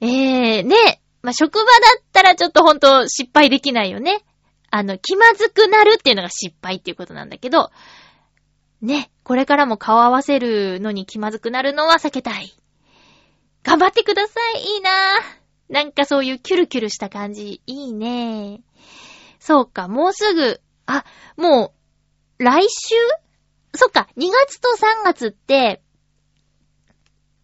[0.00, 1.70] えー、ね、まあ、職場だ
[2.00, 4.24] ったらちょっとほんと失敗できないよね。
[4.70, 7.70] あの、気まずくなるっていうのが失敗っていうことなんだけど、
[8.82, 12.52] ね、これからも顔合わせるのに気まずくなるのは避けたい。
[13.62, 14.74] 頑張ってください。
[14.74, 15.45] いいなぁ。
[15.68, 18.62] なんかそういうキュルキュルした感じ、いいね。
[19.38, 21.04] そうか、もうすぐ、あ、
[21.36, 21.72] も
[22.38, 22.94] う、来週？
[23.74, 25.82] そっか、2月と3月って、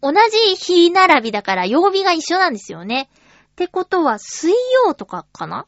[0.01, 3.09] 同じ日並びだから曜日が一緒なんですよね。
[3.51, 4.51] ってことは、水
[4.85, 5.67] 曜とかかな？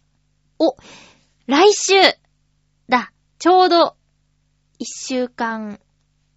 [0.59, 0.75] お、
[1.47, 1.93] 来週。
[2.89, 3.11] だ。
[3.37, 3.95] ちょうど、
[4.79, 5.79] 一週間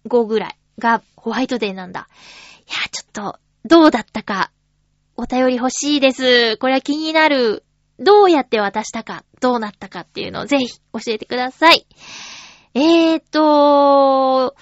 [0.05, 2.07] 後ぐらいがホワイトデーなんだ。
[2.67, 4.51] いや、ちょっと、どうだったか、
[5.21, 6.55] お便り欲しいです。
[6.59, 7.65] これは気になる。
[7.99, 11.85] どうやって渡したか、どうなったかっていうのをぜひ教えてください。
[12.73, 14.55] えーと、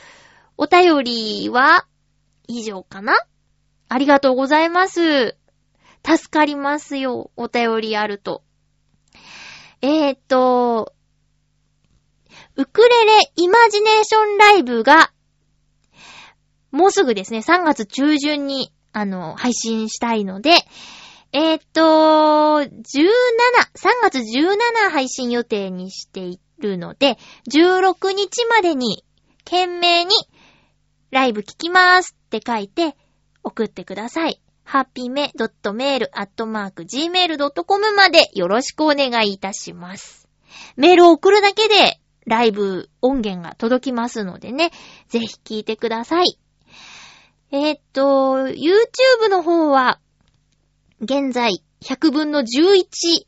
[0.58, 1.86] お便りは
[2.48, 3.14] 以上かな？
[3.88, 5.38] ありがとうございます。
[6.04, 7.30] 助かりますよ。
[7.36, 8.42] お便りあると。
[9.84, 10.92] えーと、
[12.56, 15.12] ウクレレイマジネーションライブが、
[16.72, 20.52] もうすぐですね、3月中旬に、あの、配信したいので、
[21.34, 22.70] えーと、17、3
[24.02, 27.18] 月17配信予定にしているので、
[27.54, 29.04] 16日までに、
[29.44, 30.12] 懸命に、
[31.12, 32.96] ライブ聞きますって書いて、
[33.44, 34.42] 送ってください。
[34.64, 36.06] ハッピーメ .mail.gmail.com
[37.96, 40.28] までよろしくお願いいたします。
[40.76, 44.72] メールを送るだけで、ライブ音源が届きますのでね、
[45.08, 46.38] ぜひ聞いてください。
[47.50, 48.02] えーっと、
[48.50, 50.02] YouTube の方は、
[51.00, 53.26] 現在、100分の11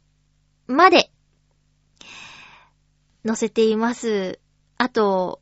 [0.68, 1.10] まで、
[3.26, 4.42] 載せています。
[4.78, 5.42] あと、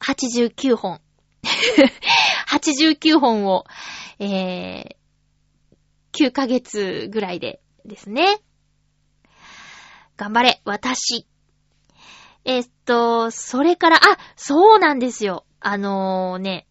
[0.00, 1.02] 89本。
[2.48, 3.66] 89本を、
[4.18, 8.40] えー、9ヶ月ぐらいでですね。
[10.16, 11.26] 頑張れ、私。
[12.46, 15.44] えーっと、それから、あ、そうなんですよ。
[15.60, 16.66] あのー、ね、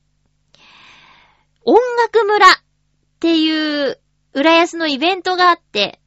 [1.65, 2.49] 音楽村っ
[3.19, 3.99] ていう、
[4.33, 6.01] 浦安のイベントがあって、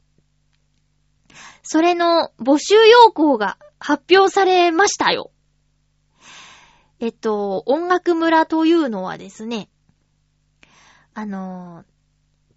[1.62, 5.30] それの募集要項が発表されましたよ。
[7.00, 9.68] えっと、音楽村というのはですね、
[11.14, 11.84] あの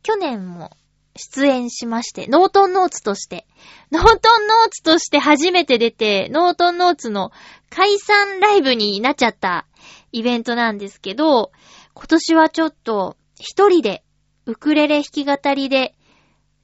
[0.03, 0.71] 去年も
[1.15, 3.45] 出演しまして、ノートンノーツとして、
[3.91, 7.31] ノートンノーツとして初めて出て、ノートンノーツの
[7.69, 9.65] 解散ライブになっちゃった
[10.11, 11.51] イベントなんですけど、
[11.93, 14.03] 今年はちょっと一人で
[14.45, 15.95] ウクレレ弾き語りで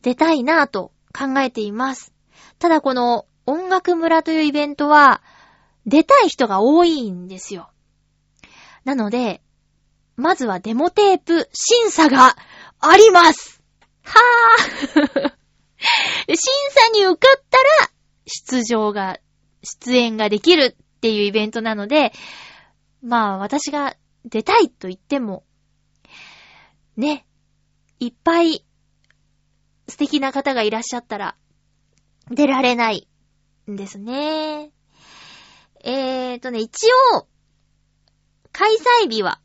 [0.01, 2.13] 出たいなぁと考えています。
[2.59, 5.21] ただこの音楽村というイベントは
[5.86, 7.69] 出たい人が多いんですよ。
[8.84, 9.41] なので、
[10.15, 12.36] まずはデモテープ審査が
[12.80, 13.61] あります
[14.03, 15.34] はぁ
[16.30, 16.38] 審
[16.71, 17.91] 査に受かったら
[18.26, 19.19] 出場が、
[19.63, 22.13] 出演ができるっていうイベントなので、
[23.01, 23.95] まあ私が
[24.26, 25.43] 出たいと言っても、
[26.97, 27.26] ね、
[27.99, 28.65] いっぱい
[29.88, 31.36] 素敵な方がいらっしゃったら
[32.30, 33.07] 出られない
[33.69, 34.71] んですね。
[35.84, 37.28] えーとね、一応、
[38.51, 38.71] 開
[39.03, 39.39] 催日は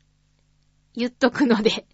[0.95, 1.85] 言っとくので、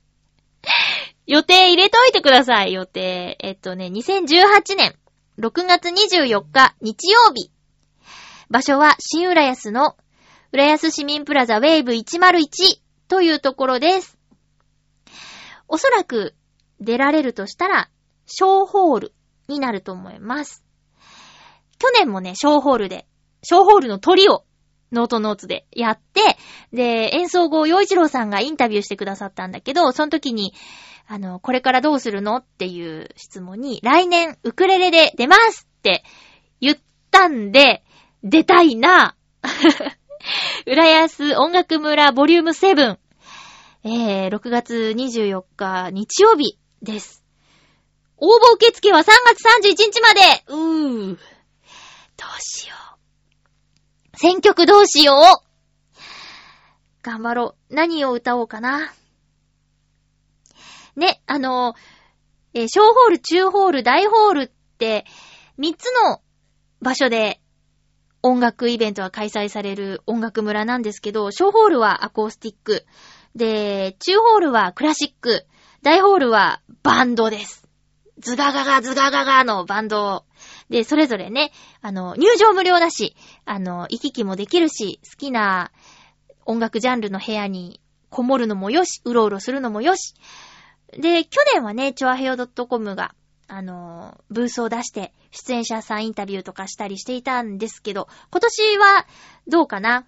[1.28, 3.38] 予定入れといてください、予定。
[3.42, 4.98] えっとね、2018年
[5.40, 7.52] 6月24日日曜日。
[8.50, 9.98] 場所は新浦安の
[10.54, 14.18] 浦安市民プラザウェーブ101というところです。
[15.68, 16.36] おそらく
[16.80, 17.89] 出られるとしたら、
[18.26, 19.14] 小ホール
[19.48, 20.64] になると思います。
[21.80, 23.06] 去年もね、小ホールで、
[23.43, 24.45] 小ホールの鳥を
[24.91, 26.22] ノートノーツでやって、
[26.72, 30.54] で、演奏後、洋一郎さんがインタビューしてくださったんだけど、その時に、
[31.08, 36.04] あの、これからどうするのっていう質問に、来年ウクレレで出ますって
[36.62, 36.78] 言っ
[37.12, 37.84] たんで、
[38.24, 39.16] 出たいな。
[40.65, 42.97] 浦安音楽村ボリューム7。
[43.84, 47.24] えー、6月24日日曜日です。
[48.18, 51.15] 応募受付は3月31日までうー。
[51.15, 52.76] どうしよ
[54.13, 54.18] う。
[54.18, 55.97] 選曲どうしよう。
[57.03, 57.76] 頑張ろう。
[57.76, 58.93] 何を歌おうかな。
[60.95, 61.76] ね、あの、
[62.53, 65.05] えー小ホール、中ホール、大ホールって、
[65.59, 66.22] 3つの
[66.82, 67.39] 場所で
[68.28, 72.86] 音楽イベントが開催される音楽村なんですけど、小ホールはアコースティック。
[73.36, 75.46] で、中ホールはクラシック。
[75.82, 77.66] 大ホールはバンドです。
[78.20, 80.26] ズガガガズガガガのバンド。
[80.70, 81.52] で、それぞれね、
[81.82, 83.16] あの、入場無料だし、
[83.46, 85.72] あの、行き来もできるし、好きな
[86.46, 90.16] 音楽ジャンルの部屋にこもるのもよし、うろうろするのもよし。
[90.92, 93.14] で、去年はね、チョアヘオ .com が、
[93.48, 99.08] あの、ブースを出して、出演者さんインタビューとかしたりしていたんですけど、今年は
[99.48, 100.06] どうかな？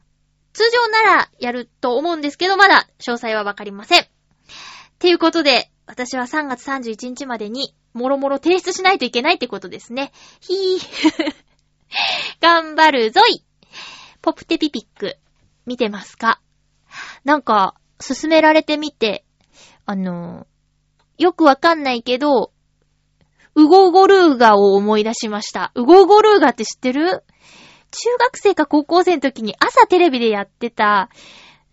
[0.51, 4.01] 通常ならやると思うんですけど、まだ詳細はわかりません。
[4.01, 4.05] っ
[4.99, 10.11] ていうことで、私は3月31日までに、もろもろ提出しないといけないってことですね。
[10.41, 11.33] ひー。
[12.41, 13.43] 頑張るぞい
[14.21, 15.17] ポプテピピック、
[15.65, 16.41] 見てますか？
[17.23, 19.25] なんか、進められてみて、
[19.85, 20.45] あの、
[21.17, 22.51] よくわかんないけど、
[23.55, 25.71] ウゴゴルーガを思い出しました。
[25.75, 27.23] ウゴゴルーガって知ってる？
[27.91, 31.09] 中学生か高校生の時に朝テレビでやってた、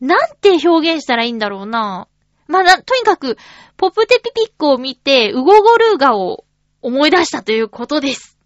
[0.01, 2.09] なんて表現したらいいんだろうな。
[2.49, 3.37] まあ、な、とにかく、
[3.77, 6.45] ポプテピピックを見て、ウゴゴルーガを
[6.81, 8.39] 思い出したということです。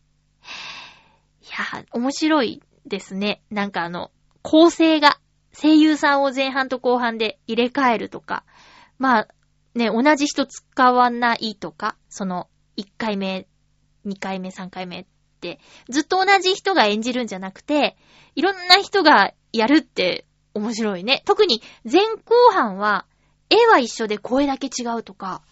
[1.43, 3.43] いや、面白いですね。
[3.51, 4.11] なんかあの、
[4.43, 5.18] 構成が、
[5.53, 8.45] 声優さんを前半と後半で入れ替えるとか、
[8.99, 9.28] まあ、
[9.74, 12.49] ね、同じ人使わないとか、その、
[12.81, 13.47] 1回目、
[14.07, 15.07] 2回目、3回目っ
[15.41, 17.97] て、ずっと同じ人が演じるんじゃなくて、
[18.35, 21.22] いろんな人がやるって面白いね。
[21.26, 23.07] 特に前後半は、
[23.51, 25.43] 絵は一緒で声だけ違うとか、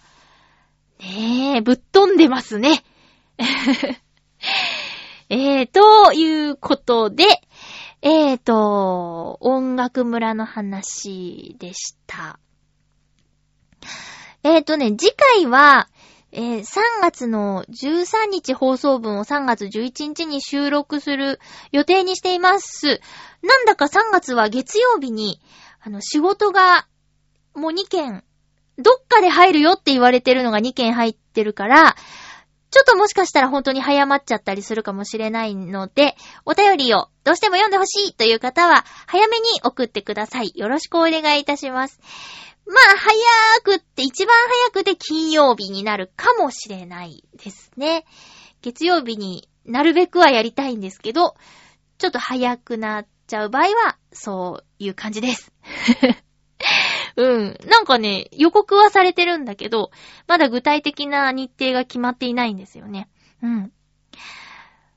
[1.00, 2.84] ねえ、ぶっ飛んでますね。
[5.30, 7.24] えー、ということで、
[8.00, 12.38] えーと、音楽村の話でした。
[14.44, 15.88] えーとね、次回は、
[16.30, 16.64] えー3
[17.00, 21.40] 月の13日放送分を3月11日に収録する
[21.72, 23.00] 予定にしています。
[23.42, 25.40] なんだか3月は月曜日に、
[25.80, 26.86] あの、仕事が
[27.54, 28.24] もう2件、
[28.76, 31.96] どっかで入るよって言われてるのが2件入ってるから、
[32.70, 36.14] ちょっともしかしたら本当に早まっちゃったりするかもしれないので、
[36.44, 40.52] お便りをどうしても読んでほしいという方は、早めに送ってください。
[40.54, 41.98] よろしくお願いいたします。
[42.68, 44.36] まあ、早くって、一番
[44.72, 48.04] 早くで金曜日になるかもしれないですね。
[48.60, 51.34] 月曜日になるべくはやりたいんですけど、
[51.96, 55.50] ちょっと早くなっちゃう場合は、そういう感じです。
[57.16, 57.58] うん。
[57.64, 59.90] なんかね、予告はされてるんだけど、
[60.26, 63.08] まだ具体的な日程が決まっていないんですよね。
[63.42, 63.72] うん。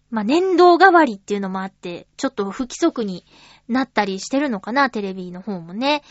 [0.10, 3.26] まあ、年度代わりっていうのもあって、ちょっと不規則に
[3.72, 6.04] なったりしてるのかな、テレビの方もね。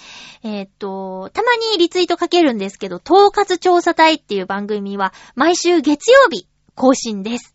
[0.42, 7.54] えーっと、たまにリツイートかけるんですけど、統括調査隊っていう番組は毎週月曜日更新です。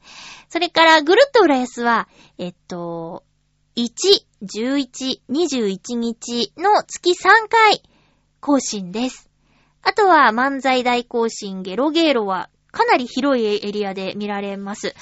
[0.50, 3.24] それから、ぐるっと浦安は、えっと、
[3.76, 3.90] 1、
[4.44, 7.82] 11、21日の月3回
[8.40, 9.30] 更新です。
[9.82, 14.96] あとは漫才大更新ゲロゲーロはかなり広いエリアで見られます。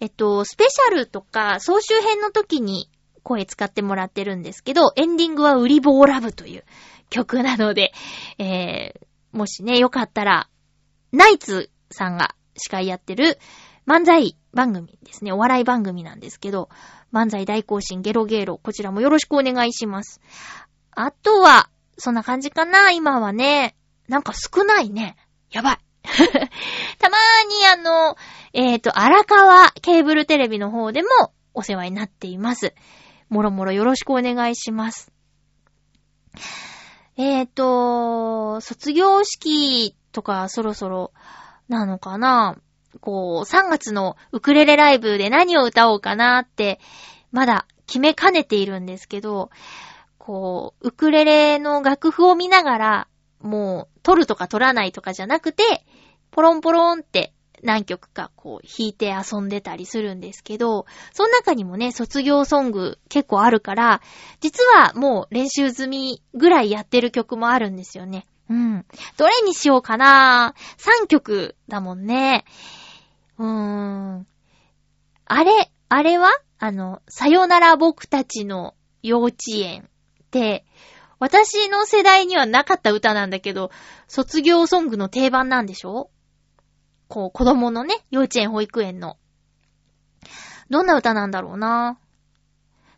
[0.00, 2.88] えっと、スペシャルとか総集編の時に
[3.28, 6.64] 声使ってもらってるんですけど、エンディングはウリボーラブという
[7.10, 7.92] 曲なので、
[8.38, 10.48] えー、もしね、よかったら、
[11.12, 13.38] ナイツさんが司会やってる
[13.86, 15.32] 漫才番組ですね。
[15.32, 16.70] お笑い番組なんですけど、
[17.12, 20.20] 漫才大行進ゲロゲロ、こちらもよろしくお願いします。
[20.90, 21.68] あとは、
[21.98, 23.76] そんな感じかな今はね。
[24.08, 25.16] なんか少ないね。
[25.50, 25.78] やばい。
[26.98, 28.16] たまーにあの、
[28.54, 31.08] えっ、と、荒川ケーブルテレビの方でも
[31.52, 32.74] お世話になっています。
[33.28, 35.12] もろもろよろしくお願いします。
[37.16, 41.12] えっ、と、卒業式とかそろそろ
[41.68, 42.56] なのかな？
[43.00, 46.80] こう、3月のウクレレライブで何を歌おうかなって、
[47.30, 49.50] まだ決めかねているんですけど、
[50.16, 53.08] こう、ウクレレの楽譜を見ながら、
[53.40, 55.84] もう、取るとか取らないとかじゃなくて、
[56.30, 57.32] ポロンポロンって
[57.62, 64.00] 何曲かこう弾いて遊んでたりするんですけど、その中にもね、卒業ソング結構あるから、
[64.40, 68.26] 実はもう練習済みぐらいやってる曲もあるんですよね。
[68.50, 68.86] うん。
[69.16, 70.54] どれにしようかな
[71.02, 72.44] ?3 曲だもんね。
[73.38, 74.26] うーん。
[75.26, 76.30] あれ、あれは？
[76.58, 79.82] あの、さよなら僕たちの幼稚園
[80.24, 80.64] って、
[81.20, 83.70] 私の世代にはなかった歌なんだけど、
[84.06, 86.10] 卒業ソングの定番なんでしょ？
[87.08, 89.16] こう、子供のね、幼稚園、保育園の。
[90.70, 91.98] どんな歌なんだろうな。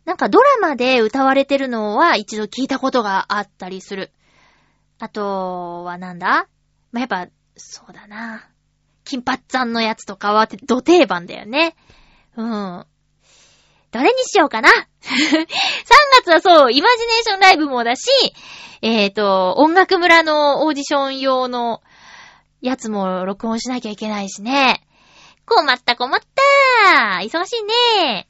[0.05, 4.11] なんかドラマで歌われてるのは一度聞いたことがあったりする。
[4.99, 6.47] あとはなんだ？
[6.91, 8.49] まあ、やっぱ、そうだな。
[9.03, 11.75] 金髪さんのやつとかは、土定番だよね。
[12.35, 12.85] うん。
[13.91, 14.69] どれにしようかな
[15.03, 15.45] ?3
[16.23, 18.09] 月はそう、イマジネーションライブもだし、
[18.81, 21.81] えっ、ー、と、音楽村のオーディション用の
[22.61, 24.81] やつも録音しなきゃいけないしね。
[25.45, 28.29] 困った困った忙しいね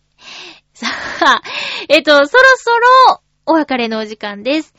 [0.73, 1.41] さあ、
[1.89, 4.73] えっ、と、そろそろお別れのお時間です。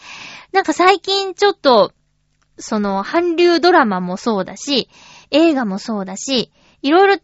[0.51, 1.93] なんか最近ちょっと、
[2.59, 4.89] その、韓流ドラマもそうだし、
[5.31, 6.51] 映画もそうだし、
[6.83, 7.21] いろいろ映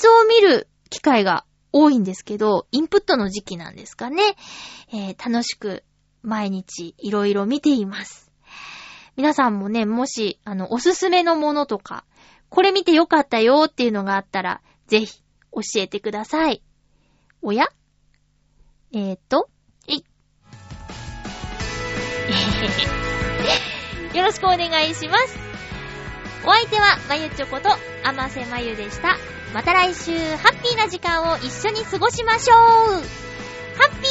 [0.00, 4.22] 像を見る機会が多いんですけど、インプットの時期なんですかね。
[4.92, 5.84] えー、楽しく
[6.22, 8.29] 毎日いろいろ見ています。
[9.16, 12.04] 皆さんもね、もし、あの、おすすめのものとか、
[12.48, 16.62] これ見てよかったよっていうのがあったら、ぜひ教えてください。
[17.42, 17.66] おや？
[18.92, 19.48] えーと、
[19.88, 20.04] えい。
[24.16, 25.38] よろしくお願いします。
[26.44, 27.70] お相手は、まゆちょこと、
[28.04, 29.16] あませまゆでした。
[29.54, 34.09] また来週、ハッピーな時間を一緒に過ごしましょうハッピー